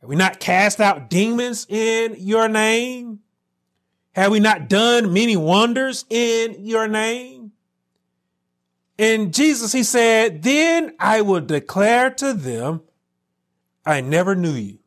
Have 0.01 0.09
we 0.09 0.17
not 0.17 0.41
cast 0.41 0.81
out 0.81 1.11
demons 1.11 1.67
in 1.69 2.17
your 2.19 2.49
name? 2.49 3.21
Have 4.13 4.33
we 4.33 4.41
not 4.41 4.69
done 4.69 5.13
many 5.13 5.37
wonders 5.37 6.05
in 6.09 6.65
your 6.65 6.89
name? 6.89 7.40
And 9.01 9.33
Jesus, 9.33 9.73
he 9.73 9.83
said, 9.83 10.43
then 10.43 10.95
I 11.01 11.23
will 11.23 11.41
declare 11.41 12.11
to 12.11 12.35
them, 12.35 12.83
I 13.87 14.03
never 14.03 14.35
knew 14.35 14.53
you. 14.53 14.81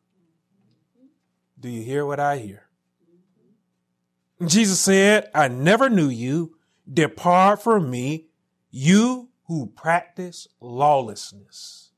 Do 1.58 1.68
you 1.68 1.82
hear 1.82 2.06
what 2.06 2.20
I 2.20 2.38
hear? 2.38 2.68
Jesus 4.46 4.78
said, 4.78 5.28
I 5.34 5.48
never 5.48 5.90
knew 5.90 6.08
you. 6.08 6.54
Depart 6.88 7.60
from 7.60 7.90
me, 7.90 8.26
you 8.70 9.30
who 9.48 9.66
practice 9.74 10.46
lawlessness. 10.60 11.90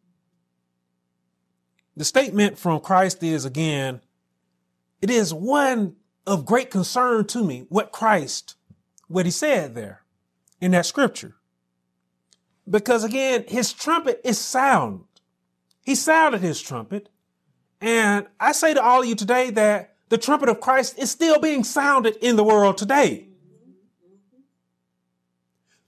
The 1.99 2.05
statement 2.07 2.59
from 2.59 2.81
Christ 2.81 3.23
is 3.23 3.45
again, 3.45 4.01
it 5.03 5.11
is 5.11 5.35
one 5.35 5.97
of 6.27 6.47
great 6.47 6.71
concern 6.71 7.27
to 7.27 7.45
me 7.45 7.67
what 7.69 7.93
Christ, 7.93 8.55
what 9.07 9.27
he 9.27 9.31
said 9.31 9.75
there 9.75 10.03
in 10.63 10.71
that 10.71 10.87
scripture. 10.87 11.36
Because 12.69 13.05
again, 13.05 13.45
his 13.47 13.73
trumpet 13.73 14.21
is 14.25 14.39
sound. 14.39 15.05
He 15.83 15.95
sounded 15.95 16.41
his 16.41 16.61
trumpet. 16.61 17.09
And 17.81 18.27
I 18.41 18.53
say 18.53 18.75
to 18.75 18.83
all 18.83 19.03
of 19.03 19.07
you 19.07 19.15
today 19.15 19.51
that 19.51 19.97
the 20.09 20.19
trumpet 20.19 20.49
of 20.49 20.61
Christ 20.61 20.99
is 20.99 21.11
still 21.11 21.39
being 21.41 21.65
sounded 21.65 22.17
in 22.17 22.37
the 22.37 22.45
world 22.45 22.79
today. 22.79 23.29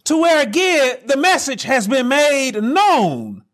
To 0.04 0.20
where 0.20 0.42
again, 0.42 0.98
the 1.06 1.16
message 1.16 1.64
has 1.64 1.86
been 1.86 2.08
made 2.08 2.62
known 2.62 3.44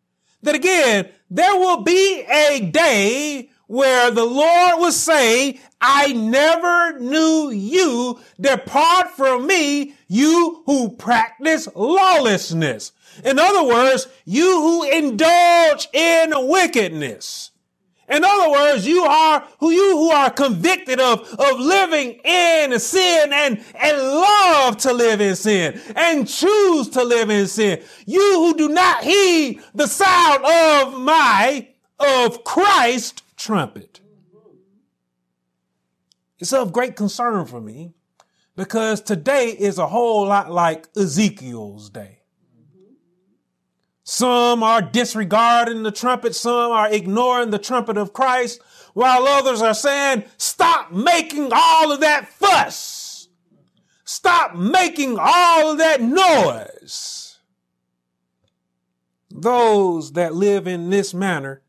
that 0.43 0.55
again, 0.55 1.09
there 1.31 1.57
will 1.57 1.83
be 1.83 2.25
a 2.31 2.61
day 2.61 3.51
where 3.69 4.11
the 4.11 4.25
Lord 4.25 4.81
will 4.81 4.93
say, 4.93 5.61
I 5.81 6.13
never 6.13 6.99
knew 7.01 7.51
you. 7.51 8.21
Depart 8.41 9.11
from 9.13 9.47
me, 9.47 9.95
you 10.09 10.63
who 10.67 10.91
practice 10.91 11.69
lawlessness. 11.75 12.93
In 13.25 13.39
other 13.39 13.65
words, 13.65 14.09
you 14.25 14.61
who 14.61 14.85
indulge 14.91 15.89
in 15.93 16.33
wickedness. 16.49 17.51
In 18.09 18.25
other 18.25 18.53
words, 18.53 18.87
you 18.87 19.05
are 19.05 19.49
who 19.61 19.73
you 19.73 19.97
who 19.99 20.11
are 20.13 20.31
convicted 20.31 21.01
of, 21.01 21.23
of 21.41 21.61
living 21.61 22.21
in 22.25 22.79
sin 22.81 23.33
and, 23.35 23.65
and 23.75 23.99
love 23.99 24.79
to 24.79 24.95
live 24.95 25.21
in 25.23 25.37
sin 25.37 25.81
and 25.97 26.29
choose 26.29 26.89
to 26.91 27.05
live 27.05 27.31
in 27.31 27.49
sin. 27.49 27.83
You 28.07 28.21
who 28.21 28.55
do 28.57 28.71
not 28.71 29.05
heed 29.05 29.63
the 29.75 29.89
sound 29.89 30.45
of 30.47 31.01
my, 31.01 31.69
of 32.01 32.45
Christ 32.45 33.24
trumpet. 33.45 34.01
It's 36.39 36.55
of 36.55 36.73
great 36.73 36.97
concern 36.97 37.45
for 37.45 37.61
me 37.61 37.93
because 38.57 39.03
today 39.03 39.49
is 39.51 39.77
a 39.79 39.87
whole 39.87 40.27
lot 40.27 40.51
like 40.51 40.89
Ezekiel's 40.97 41.91
day. 41.91 42.21
Some 44.03 44.63
are 44.63 44.81
disregarding 44.81 45.83
the 45.83 45.91
trumpet. 45.91 46.35
Some 46.35 46.73
are 46.73 46.91
ignoring 46.91 47.51
the 47.51 47.59
trumpet 47.59 47.99
of 47.99 48.15
Christ, 48.15 48.61
while 48.95 49.27
others 49.27 49.61
are 49.61 49.75
saying, 49.75 50.25
stop 50.39 50.91
making 50.91 51.51
all 51.53 51.93
of 51.93 52.01
that 52.01 52.29
fuss. 52.29 53.29
Stop 54.05 54.55
making 54.55 55.19
all 55.21 55.73
of 55.73 55.79
that 55.79 56.01
noise. 56.01 57.39
Those 59.31 60.13
that 60.13 60.35
live 60.35 60.67
in 60.67 60.89
this 60.89 61.13
manner, 61.13 61.61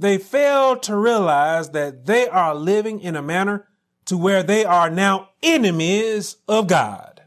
they 0.00 0.16
fail 0.16 0.78
to 0.78 0.96
realize 0.96 1.70
that 1.70 2.06
they 2.06 2.26
are 2.26 2.54
living 2.54 3.00
in 3.00 3.16
a 3.16 3.22
manner 3.22 3.68
to 4.06 4.16
where 4.16 4.42
they 4.42 4.64
are 4.64 4.88
now 4.88 5.28
enemies 5.42 6.38
of 6.48 6.66
God. 6.66 7.20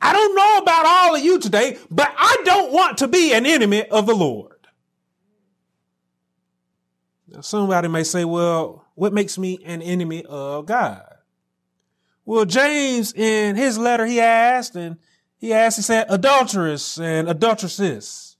I 0.00 0.14
don't 0.14 0.34
know 0.34 0.58
about 0.62 0.86
all 0.86 1.14
of 1.14 1.22
you 1.22 1.38
today, 1.38 1.76
but 1.90 2.12
I 2.16 2.38
don't 2.44 2.72
want 2.72 2.98
to 2.98 3.08
be 3.08 3.34
an 3.34 3.44
enemy 3.44 3.84
of 3.84 4.06
the 4.06 4.14
Lord. 4.14 4.66
Now, 7.28 7.42
somebody 7.42 7.88
may 7.88 8.04
say, 8.04 8.24
well, 8.24 8.86
what 8.94 9.12
makes 9.12 9.38
me 9.38 9.62
an 9.64 9.82
enemy 9.82 10.24
of 10.24 10.64
God? 10.64 11.04
Well, 12.24 12.46
James, 12.46 13.12
in 13.12 13.56
his 13.56 13.76
letter, 13.76 14.06
he 14.06 14.18
asked, 14.18 14.76
and 14.76 14.96
he 15.36 15.52
asked, 15.52 15.76
he 15.76 15.82
said, 15.82 16.06
adulteress 16.08 16.98
and 16.98 17.28
adulteresses. 17.28 18.31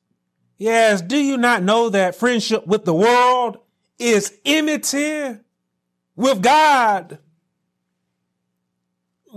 Asked, 0.69 1.09
do 1.09 1.17
you 1.17 1.37
not 1.37 1.63
know 1.63 1.89
that 1.89 2.15
friendship 2.15 2.67
with 2.67 2.85
the 2.85 2.95
world 2.95 3.59
is 3.99 4.39
enmity 4.45 5.39
with 6.17 6.43
God? 6.43 7.19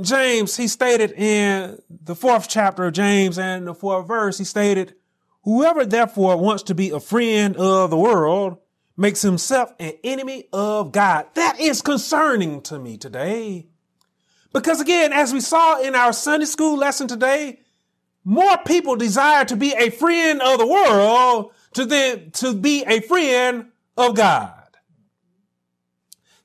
James, 0.01 0.57
he 0.57 0.67
stated 0.67 1.11
in 1.13 1.79
the 1.89 2.15
fourth 2.15 2.49
chapter 2.49 2.85
of 2.85 2.93
James 2.93 3.39
and 3.39 3.65
the 3.65 3.73
fourth 3.73 4.07
verse, 4.07 4.37
he 4.37 4.43
stated, 4.43 4.95
Whoever 5.43 5.85
therefore 5.85 6.37
wants 6.37 6.63
to 6.63 6.75
be 6.75 6.89
a 6.89 6.99
friend 6.99 7.55
of 7.55 7.91
the 7.91 7.97
world 7.97 8.57
makes 8.97 9.21
himself 9.21 9.71
an 9.79 9.93
enemy 10.03 10.47
of 10.51 10.91
God. 10.91 11.27
That 11.35 11.59
is 11.59 11.81
concerning 11.81 12.61
to 12.63 12.79
me 12.79 12.97
today. 12.97 13.67
Because 14.53 14.81
again, 14.81 15.13
as 15.13 15.33
we 15.33 15.41
saw 15.41 15.81
in 15.81 15.95
our 15.95 16.13
Sunday 16.13 16.45
school 16.45 16.77
lesson 16.77 17.07
today, 17.07 17.59
more 18.25 18.57
people 18.57 18.95
desire 18.95 19.45
to 19.45 19.55
be 19.55 19.73
a 19.73 19.91
friend 19.91 20.41
of 20.41 20.57
the 20.57 20.67
world 20.67 21.53
to, 21.73 21.85
the, 21.85 22.29
to 22.33 22.53
be 22.53 22.83
a 22.85 22.99
friend 23.01 23.67
of 23.95 24.15
God. 24.15 24.65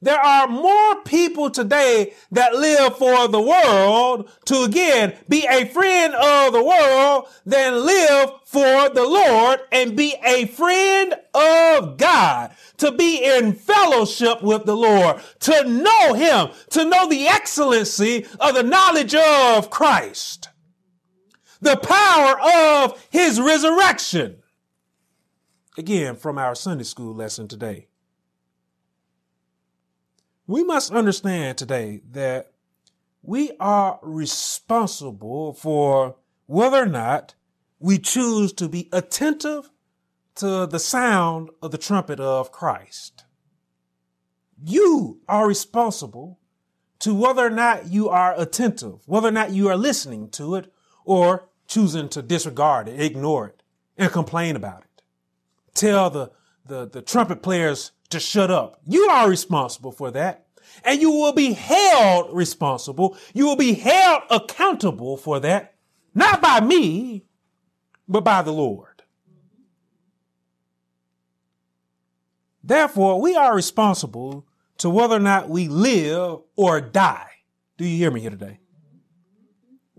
There 0.03 0.19
are 0.19 0.49
more 0.49 1.03
people 1.03 1.51
today 1.51 2.15
that 2.33 2.55
live 2.55 2.97
for 2.97 3.29
the 3.29 3.41
world 3.41 4.31
to 4.47 4.63
again 4.63 5.15
be 5.29 5.47
a 5.47 5.67
friend 5.67 6.15
of 6.15 6.55
the 6.55 6.65
world 6.65 7.29
than 7.45 7.85
live 7.85 8.31
for 8.47 8.89
the 8.89 9.05
Lord 9.05 9.61
and 9.71 9.97
be 9.97 10.15
a 10.25 10.47
friend 10.47 11.15
of 11.35 11.99
God, 11.99 12.51
to 12.79 12.93
be 12.93 13.23
in 13.23 13.53
fellowship 13.53 14.43
with 14.43 14.65
the 14.65 14.77
Lord, 14.77 15.21
to 15.41 15.65
know 15.65 16.15
Him, 16.15 16.49
to 16.71 16.85
know 16.85 17.07
the 17.07 17.29
excellency 17.29 18.27
of 18.39 18.55
the 18.55 18.63
knowledge 18.63 19.15
of 19.15 19.69
Christ, 19.69 20.50
the 21.61 21.77
power 21.77 22.41
of 22.41 23.07
His 23.11 23.41
resurrection. 23.41 24.37
Again, 25.79 26.17
from 26.17 26.39
our 26.39 26.55
Sunday 26.55 26.85
school 26.85 27.15
lesson 27.15 27.49
today 27.49 27.89
we 30.51 30.65
must 30.65 30.91
understand 30.91 31.57
today 31.57 32.01
that 32.11 32.51
we 33.23 33.53
are 33.61 34.01
responsible 34.03 35.53
for 35.55 36.17
whether 36.47 36.83
or 36.83 36.87
not 36.87 37.37
we 37.79 37.97
choose 37.99 38.53
to 38.55 38.69
be 38.69 38.89
attentive 38.93 39.71
to 40.35 40.67
the 40.67 40.81
sound 40.81 41.51
of 41.63 41.71
the 41.71 41.79
trumpet 41.79 42.19
of 42.19 42.51
Christ. 42.51 43.25
You 44.61 45.21
are 45.29 45.47
responsible 45.47 46.41
to 46.99 47.15
whether 47.15 47.47
or 47.47 47.51
not 47.51 47.87
you 47.87 48.09
are 48.09 48.35
attentive, 48.37 49.07
whether 49.07 49.29
or 49.29 49.33
not 49.33 49.53
you 49.53 49.69
are 49.69 49.77
listening 49.77 50.31
to 50.31 50.57
it 50.57 50.73
or 51.05 51.49
choosing 51.71 52.09
to 52.09 52.21
disregard 52.21 52.89
it, 52.89 53.01
ignore 53.01 53.47
it, 53.47 53.63
and 53.97 54.11
complain 54.11 54.57
about 54.57 54.83
it. 54.83 55.03
Tell 55.73 56.11
the, 56.11 56.33
the, 56.67 56.87
the 56.87 57.01
trumpet 57.01 57.43
players 57.43 57.93
to 58.11 58.19
shut 58.19 58.51
up. 58.51 58.81
You 58.85 59.05
are 59.05 59.31
responsible 59.31 59.93
for 59.93 60.11
that. 60.11 60.47
And 60.85 61.01
you 61.01 61.11
will 61.11 61.33
be 61.33 61.53
held 61.53 62.35
responsible. 62.37 63.17
You 63.33 63.47
will 63.47 63.57
be 63.57 63.75
held 63.75 64.23
accountable 64.31 65.17
for 65.17 65.41
that, 65.41 65.75
not 66.15 66.43
by 66.43 66.61
me, 66.61 67.25
but 68.09 68.25
by 68.25 68.43
the 68.43 68.53
Lord. 68.53 69.03
Therefore, 72.63 73.21
we 73.21 73.35
are 73.37 73.55
responsible 73.55 74.47
to 74.79 74.91
whether 74.91 75.17
or 75.17 75.21
not 75.21 75.49
we 75.49 75.69
live 75.69 76.41
or 76.57 76.81
die. 76.81 77.31
Do 77.77 77.85
you 77.85 77.97
hear 77.97 78.11
me 78.11 78.21
here 78.21 78.31
today? 78.31 78.60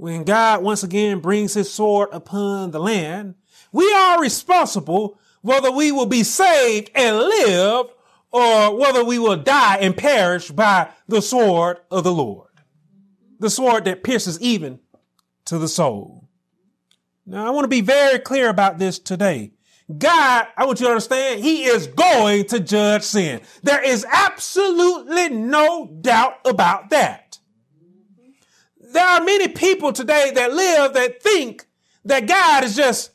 When 0.01 0.23
God 0.23 0.63
once 0.63 0.81
again 0.81 1.19
brings 1.19 1.53
his 1.53 1.71
sword 1.71 2.09
upon 2.11 2.71
the 2.71 2.79
land, 2.79 3.35
we 3.71 3.93
are 3.93 4.19
responsible 4.19 5.19
whether 5.41 5.71
we 5.71 5.91
will 5.91 6.07
be 6.07 6.23
saved 6.23 6.89
and 6.95 7.19
live 7.19 7.85
or 8.31 8.75
whether 8.79 9.05
we 9.05 9.19
will 9.19 9.37
die 9.37 9.77
and 9.77 9.95
perish 9.95 10.49
by 10.49 10.89
the 11.07 11.21
sword 11.21 11.81
of 11.91 12.03
the 12.03 12.11
Lord. 12.11 12.49
The 13.39 13.51
sword 13.51 13.85
that 13.85 14.03
pierces 14.03 14.41
even 14.41 14.79
to 15.45 15.59
the 15.59 15.67
soul. 15.67 16.27
Now, 17.27 17.45
I 17.45 17.51
want 17.51 17.65
to 17.65 17.67
be 17.67 17.81
very 17.81 18.17
clear 18.17 18.49
about 18.49 18.79
this 18.79 18.97
today. 18.97 19.51
God, 19.99 20.47
I 20.57 20.65
want 20.65 20.79
you 20.79 20.87
to 20.87 20.93
understand, 20.93 21.43
He 21.43 21.65
is 21.65 21.85
going 21.85 22.45
to 22.45 22.59
judge 22.59 23.03
sin. 23.03 23.41
There 23.61 23.83
is 23.83 24.03
absolutely 24.11 25.29
no 25.29 25.95
doubt 26.01 26.39
about 26.43 26.89
that. 26.89 27.20
There 28.91 29.05
are 29.05 29.23
many 29.23 29.47
people 29.47 29.93
today 29.93 30.31
that 30.35 30.53
live 30.53 30.93
that 30.93 31.21
think 31.23 31.65
that 32.05 32.27
God 32.27 32.63
is 32.63 32.75
just 32.75 33.11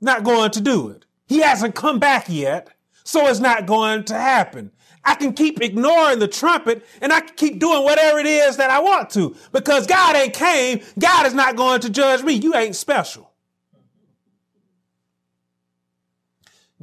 not 0.00 0.24
going 0.24 0.50
to 0.52 0.60
do 0.60 0.88
it. 0.90 1.04
He 1.26 1.40
hasn't 1.40 1.74
come 1.74 1.98
back 1.98 2.26
yet 2.28 2.68
so 3.04 3.26
it's 3.26 3.40
not 3.40 3.66
going 3.66 4.04
to 4.04 4.14
happen. 4.14 4.70
I 5.04 5.14
can 5.14 5.34
keep 5.34 5.60
ignoring 5.62 6.18
the 6.18 6.28
trumpet 6.28 6.86
and 7.02 7.12
I 7.12 7.20
can 7.20 7.36
keep 7.36 7.58
doing 7.60 7.84
whatever 7.84 8.18
it 8.18 8.26
is 8.26 8.56
that 8.56 8.70
I 8.70 8.80
want 8.80 9.10
to 9.10 9.36
because 9.52 9.86
God 9.86 10.16
ain't 10.16 10.32
came. 10.32 10.80
God 10.98 11.26
is 11.26 11.34
not 11.34 11.56
going 11.56 11.80
to 11.82 11.90
judge 11.90 12.22
me. 12.22 12.34
You 12.34 12.54
ain't 12.54 12.76
special. 12.76 13.33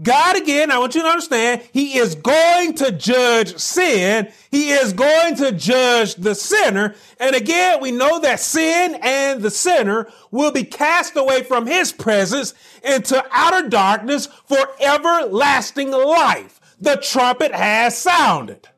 God, 0.02 0.38
again, 0.38 0.72
I 0.72 0.80
want 0.80 0.96
you 0.96 1.02
to 1.02 1.08
understand, 1.08 1.62
He 1.74 1.98
is 1.98 2.16
going 2.16 2.76
to 2.76 2.92
judge 2.92 3.58
sin. 3.58 4.32
He 4.50 4.70
is 4.70 4.94
going 4.94 5.36
to 5.36 5.52
judge 5.52 6.16
the 6.16 6.34
sinner. 6.34 6.96
And 7.20 7.36
again, 7.36 7.82
we 7.82 7.92
know 7.92 8.20
that 8.20 8.40
sin 8.40 8.98
and 9.02 9.42
the 9.42 9.52
sinner 9.52 10.08
will 10.32 10.52
be 10.52 10.64
cast 10.64 11.18
away 11.18 11.44
from 11.44 11.68
His 11.68 11.92
presence 11.92 12.54
into 12.84 13.24
outer 13.32 13.68
darkness 13.68 14.28
for 14.46 14.58
everlasting 14.80 15.92
life. 15.92 16.60
The 16.80 16.96
trumpet 16.96 17.54
has 17.54 17.98
sounded. 17.98 18.70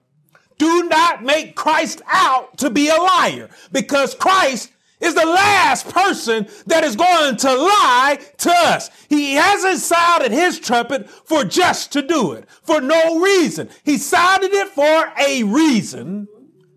Do 0.57 0.83
not 0.89 1.23
make 1.23 1.55
Christ 1.55 2.01
out 2.11 2.57
to 2.57 2.69
be 2.69 2.89
a 2.89 2.95
liar 2.95 3.49
because 3.71 4.15
Christ 4.15 4.71
is 5.03 5.15
the 5.15 5.25
last 5.25 5.89
person 5.89 6.47
that 6.67 6.83
is 6.83 6.95
going 6.95 7.35
to 7.35 7.53
lie 7.53 8.19
to 8.37 8.51
us. 8.51 8.89
He 9.09 9.33
hasn't 9.33 9.79
sounded 9.79 10.31
his 10.31 10.59
trumpet 10.59 11.09
for 11.09 11.43
just 11.43 11.91
to 11.93 12.01
do 12.01 12.31
it, 12.31 12.49
for 12.63 12.79
no 12.79 13.19
reason. 13.19 13.69
He 13.83 13.97
sounded 13.97 14.53
it 14.53 14.69
for 14.69 15.11
a 15.19 15.43
reason, 15.43 16.27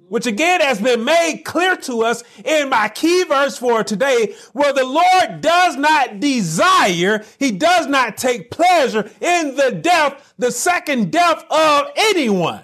which 0.08 0.26
again 0.26 0.60
has 0.60 0.80
been 0.80 1.04
made 1.04 1.42
clear 1.44 1.76
to 1.76 2.02
us 2.02 2.24
in 2.44 2.68
my 2.68 2.88
key 2.88 3.24
verse 3.24 3.58
for 3.58 3.84
today, 3.84 4.34
where 4.52 4.72
the 4.72 4.84
Lord 4.84 5.40
does 5.40 5.76
not 5.76 6.20
desire, 6.20 7.24
he 7.38 7.52
does 7.52 7.86
not 7.86 8.16
take 8.16 8.50
pleasure 8.50 9.08
in 9.20 9.54
the 9.54 9.70
death, 9.70 10.34
the 10.36 10.50
second 10.50 11.12
death 11.12 11.44
of 11.50 11.86
anyone. 11.96 12.62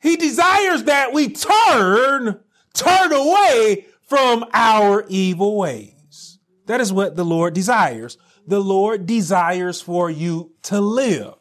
He 0.00 0.16
desires 0.16 0.84
that 0.84 1.14
we 1.14 1.30
turn 1.30 2.43
turn 2.74 3.12
away 3.12 3.86
from 4.02 4.44
our 4.52 5.04
evil 5.08 5.56
ways. 5.56 6.38
That 6.66 6.80
is 6.80 6.92
what 6.92 7.16
the 7.16 7.24
Lord 7.24 7.54
desires. 7.54 8.18
The 8.46 8.60
Lord 8.60 9.06
desires 9.06 9.80
for 9.80 10.10
you 10.10 10.52
to 10.64 10.80
live. 10.80 11.34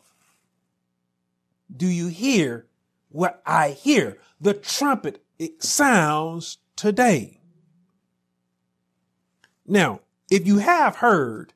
Do 1.75 1.87
you 1.87 2.07
hear 2.07 2.67
what 3.09 3.41
I 3.45 3.71
hear? 3.71 4.17
The 4.39 4.53
trumpet, 4.53 5.23
it 5.37 5.63
sounds 5.63 6.57
today. 6.75 7.41
Now, 9.65 10.01
if 10.29 10.45
you 10.45 10.57
have 10.57 10.97
heard, 10.97 11.53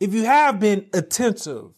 if 0.00 0.12
you 0.12 0.24
have 0.24 0.60
been 0.60 0.86
attentive 0.92 1.72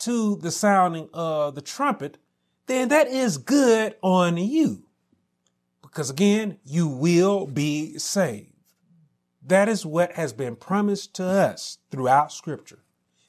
to 0.00 0.36
the 0.36 0.50
sounding 0.50 1.08
of 1.12 1.54
the 1.54 1.62
trumpet, 1.62 2.18
then 2.66 2.88
that 2.88 3.08
is 3.08 3.38
good 3.38 3.94
on 4.02 4.36
you. 4.36 4.85
Because 5.96 6.10
again, 6.10 6.58
you 6.62 6.86
will 6.88 7.46
be 7.46 7.96
saved. 7.96 8.52
That 9.40 9.66
is 9.66 9.86
what 9.86 10.12
has 10.12 10.34
been 10.34 10.54
promised 10.54 11.14
to 11.14 11.24
us 11.24 11.78
throughout 11.90 12.30
scripture. 12.30 12.80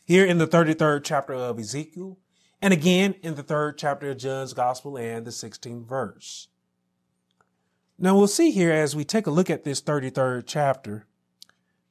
Here 0.03 0.26
in 0.26 0.38
the 0.38 0.47
33rd 0.47 1.05
chapter 1.05 1.34
of 1.34 1.59
Ezekiel, 1.59 2.18
and 2.61 2.74
again 2.74 3.15
in 3.22 3.36
the 3.36 3.43
third 3.43 3.78
chapter 3.78 4.11
of 4.11 4.18
John's 4.18 4.51
gospel 4.53 4.97
and 4.97 5.26
the 5.26 5.32
16th 5.32 5.86
verse. 5.86 6.49
Now 7.97 8.18
we'll 8.18 8.28
see 8.28 8.51
here 8.51 8.74
as 8.74 8.97
we 8.97 9.05
take 9.05 9.28
a 9.28 9.32
look 9.32 9.49
at 9.49 9.63
this 9.63 9.82
33rd 9.82 10.43
chapter 10.45 11.05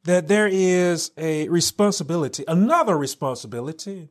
that 0.05 0.29
there 0.29 0.47
is 0.47 1.11
a 1.17 1.49
responsibility, 1.49 2.45
another 2.47 2.99
responsibility 2.99 4.11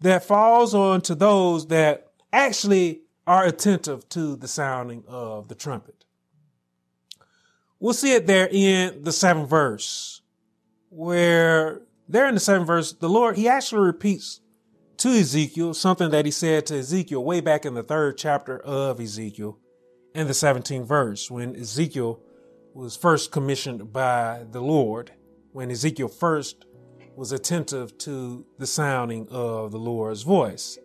that 0.00 0.24
falls 0.24 0.72
on 0.72 1.02
to 1.02 1.14
those 1.14 1.66
that 1.66 2.12
actually 2.32 3.02
are 3.26 3.44
attentive 3.44 4.08
to 4.10 4.36
the 4.36 4.48
sounding 4.48 5.04
of 5.08 5.48
the 5.48 5.54
trumpet. 5.54 6.04
We'll 7.80 7.94
see 7.94 8.12
it 8.12 8.26
there 8.26 8.48
in 8.50 9.02
the 9.02 9.12
seventh 9.12 9.50
verse, 9.50 10.22
where 10.88 11.82
there 12.08 12.28
in 12.28 12.34
the 12.34 12.40
seventh 12.40 12.68
verse, 12.68 12.92
the 12.92 13.08
Lord, 13.08 13.36
he 13.36 13.48
actually 13.48 13.82
repeats 13.82 14.40
to 14.98 15.08
Ezekiel 15.08 15.74
something 15.74 16.10
that 16.10 16.24
he 16.24 16.30
said 16.30 16.66
to 16.66 16.78
Ezekiel 16.78 17.22
way 17.22 17.40
back 17.40 17.66
in 17.66 17.74
the 17.74 17.82
third 17.82 18.16
chapter 18.16 18.58
of 18.58 19.00
Ezekiel 19.00 19.58
in 20.14 20.26
the 20.26 20.32
17th 20.32 20.86
verse, 20.86 21.30
when 21.30 21.54
Ezekiel 21.54 22.20
was 22.72 22.96
first 22.96 23.30
commissioned 23.30 23.92
by 23.92 24.46
the 24.50 24.62
Lord, 24.62 25.12
when 25.52 25.70
Ezekiel 25.70 26.08
first 26.08 26.64
was 27.14 27.32
attentive 27.32 27.98
to 27.98 28.46
the 28.58 28.66
sounding 28.66 29.26
of 29.30 29.72
the 29.72 29.78
Lord's 29.78 30.22
voice 30.22 30.78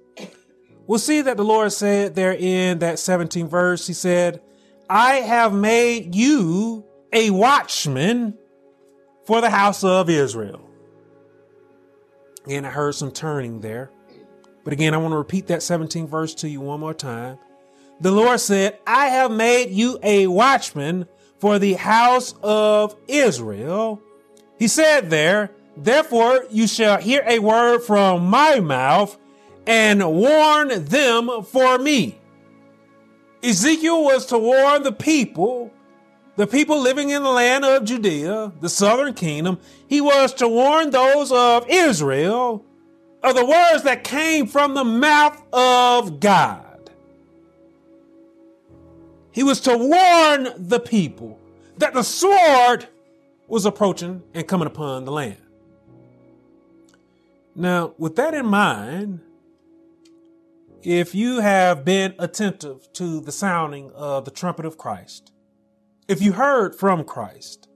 we'll 0.87 0.99
see 0.99 1.21
that 1.21 1.37
the 1.37 1.43
Lord 1.43 1.71
said 1.71 2.15
there 2.15 2.33
in 2.33 2.79
that 2.79 2.95
17th 2.95 3.49
verse, 3.49 3.87
He 3.87 3.93
said, 3.93 4.41
I 4.89 5.15
have 5.15 5.53
made 5.53 6.15
you 6.15 6.85
a 7.13 7.29
watchman 7.29 8.37
for 9.25 9.41
the 9.41 9.49
house 9.49 9.83
of 9.83 10.09
Israel. 10.09 10.67
And 12.47 12.65
I 12.65 12.69
heard 12.69 12.95
some 12.95 13.11
turning 13.11 13.61
there. 13.61 13.91
But 14.63 14.73
again, 14.73 14.93
I 14.93 14.97
want 14.97 15.13
to 15.13 15.17
repeat 15.17 15.47
that 15.47 15.59
17th 15.59 16.09
verse 16.09 16.35
to 16.35 16.49
you 16.49 16.61
one 16.61 16.79
more 16.79 16.93
time. 16.93 17.37
The 17.99 18.11
Lord 18.11 18.39
said, 18.39 18.79
I 18.85 19.07
have 19.07 19.31
made 19.31 19.69
you 19.69 19.99
a 20.01 20.27
watchman 20.27 21.07
for 21.39 21.59
the 21.59 21.73
house 21.73 22.33
of 22.41 22.95
Israel. 23.07 24.01
He 24.57 24.67
said 24.67 25.09
there, 25.09 25.51
therefore 25.77 26.45
you 26.49 26.67
shall 26.67 26.97
hear 26.97 27.23
a 27.25 27.39
word 27.39 27.79
from 27.83 28.25
my 28.25 28.59
mouth 28.59 29.17
and 29.67 30.03
warn 30.13 30.85
them 30.85 31.43
for 31.43 31.77
me. 31.77 32.17
Ezekiel 33.43 34.03
was 34.03 34.25
to 34.27 34.37
warn 34.37 34.83
the 34.83 34.91
people, 34.91 35.71
the 36.35 36.47
people 36.47 36.79
living 36.79 37.09
in 37.09 37.23
the 37.23 37.31
land 37.31 37.65
of 37.65 37.83
Judea, 37.85 38.51
the 38.61 38.69
southern 38.69 39.13
kingdom. 39.13 39.59
He 39.87 40.01
was 40.01 40.33
to 40.35 40.47
warn 40.47 40.91
those 40.91 41.31
of 41.31 41.65
Israel 41.67 42.63
of 43.23 43.35
the 43.35 43.45
words 43.45 43.83
that 43.83 44.03
came 44.03 44.47
from 44.47 44.73
the 44.73 44.83
mouth 44.83 45.41
of 45.53 46.19
God. 46.19 46.89
He 49.31 49.43
was 49.43 49.61
to 49.61 49.77
warn 49.77 50.49
the 50.57 50.79
people 50.79 51.39
that 51.77 51.93
the 51.93 52.03
sword 52.03 52.87
was 53.47 53.65
approaching 53.65 54.23
and 54.33 54.47
coming 54.47 54.67
upon 54.67 55.05
the 55.05 55.11
land. 55.11 55.37
Now, 57.55 57.93
with 57.97 58.15
that 58.15 58.33
in 58.33 58.45
mind, 58.45 59.21
if 60.83 61.13
you 61.13 61.41
have 61.41 61.85
been 61.85 62.15
attentive 62.17 62.91
to 62.93 63.21
the 63.21 63.31
sounding 63.31 63.91
of 63.93 64.25
the 64.25 64.31
trumpet 64.31 64.65
of 64.65 64.77
Christ, 64.77 65.31
if 66.07 66.21
you 66.21 66.33
heard 66.33 66.75
from 66.75 67.03
Christ, 67.03 67.67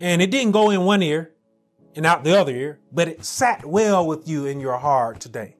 and 0.00 0.22
it 0.22 0.30
didn't 0.30 0.52
go 0.52 0.70
in 0.70 0.82
one 0.82 1.02
ear 1.02 1.32
and 1.94 2.06
out 2.06 2.24
the 2.24 2.38
other 2.38 2.54
ear, 2.54 2.80
but 2.90 3.08
it 3.08 3.24
sat 3.24 3.64
well 3.66 4.06
with 4.06 4.26
you 4.26 4.46
in 4.46 4.60
your 4.60 4.78
heart 4.78 5.20
today, 5.20 5.56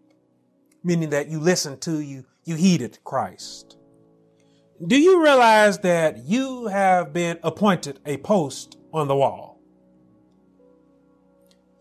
meaning 0.82 1.10
that 1.10 1.28
you 1.28 1.38
listened 1.38 1.82
to 1.82 2.00
you, 2.00 2.24
you 2.44 2.56
heeded 2.56 2.98
Christ. 3.04 3.76
Do 4.86 4.98
you 4.98 5.22
realize 5.22 5.78
that 5.80 6.24
you 6.24 6.66
have 6.66 7.12
been 7.12 7.38
appointed 7.42 8.00
a 8.06 8.16
post 8.16 8.78
on 8.92 9.08
the 9.08 9.14
wall? 9.14 9.51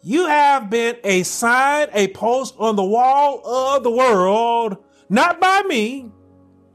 You 0.03 0.25
have 0.25 0.69
been 0.69 0.97
a 1.03 1.21
sign, 1.23 1.89
a 1.93 2.07
post 2.07 2.55
on 2.57 2.75
the 2.75 2.83
wall 2.83 3.45
of 3.45 3.83
the 3.83 3.91
world, 3.91 4.77
not 5.09 5.39
by 5.39 5.61
me, 5.61 6.11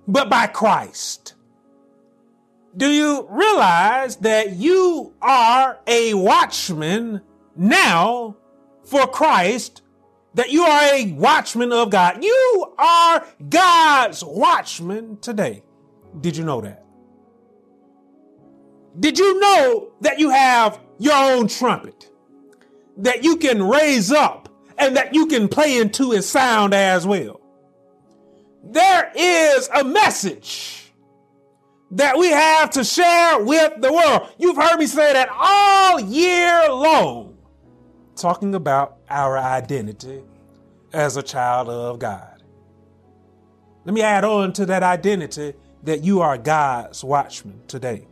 but 0.06 0.30
by 0.30 0.46
Christ. 0.46 1.34
Do 2.76 2.88
you 2.88 3.26
realize 3.28 4.16
that 4.16 4.52
you 4.56 5.14
are 5.20 5.80
a 5.86 6.14
watchman 6.14 7.22
now 7.56 8.36
for 8.84 9.06
Christ? 9.08 9.82
That 10.34 10.52
you 10.52 10.62
are 10.62 10.94
a 10.94 11.12
watchman 11.12 11.72
of 11.72 11.90
God. 11.90 12.22
You 12.22 12.74
are 12.78 13.26
God's 13.48 14.22
watchman 14.22 15.18
today. 15.18 15.64
Did 16.20 16.36
you 16.36 16.44
know 16.44 16.60
that? 16.60 16.84
Did 19.00 19.18
you 19.18 19.40
know 19.40 19.92
that 20.02 20.20
you 20.20 20.30
have 20.30 20.78
your 20.98 21.14
own 21.14 21.48
trumpet? 21.48 22.10
That 22.98 23.24
you 23.24 23.36
can 23.36 23.62
raise 23.62 24.12
up 24.12 24.48
and 24.78 24.96
that 24.96 25.14
you 25.14 25.26
can 25.26 25.48
play 25.48 25.78
into 25.78 26.12
and 26.12 26.24
sound 26.24 26.74
as 26.74 27.06
well. 27.06 27.40
There 28.64 29.12
is 29.14 29.68
a 29.74 29.84
message 29.84 30.92
that 31.92 32.18
we 32.18 32.28
have 32.28 32.70
to 32.70 32.84
share 32.84 33.42
with 33.42 33.80
the 33.80 33.92
world. 33.92 34.28
You've 34.38 34.56
heard 34.56 34.78
me 34.78 34.86
say 34.86 35.12
that 35.12 35.28
all 35.30 36.00
year 36.00 36.68
long, 36.70 37.36
talking 38.16 38.54
about 38.54 38.98
our 39.08 39.38
identity 39.38 40.22
as 40.92 41.16
a 41.16 41.22
child 41.22 41.68
of 41.68 41.98
God. 41.98 42.42
Let 43.84 43.94
me 43.94 44.02
add 44.02 44.24
on 44.24 44.52
to 44.54 44.66
that 44.66 44.82
identity 44.82 45.54
that 45.84 46.02
you 46.02 46.20
are 46.20 46.36
God's 46.36 47.04
watchman 47.04 47.60
today. 47.68 48.08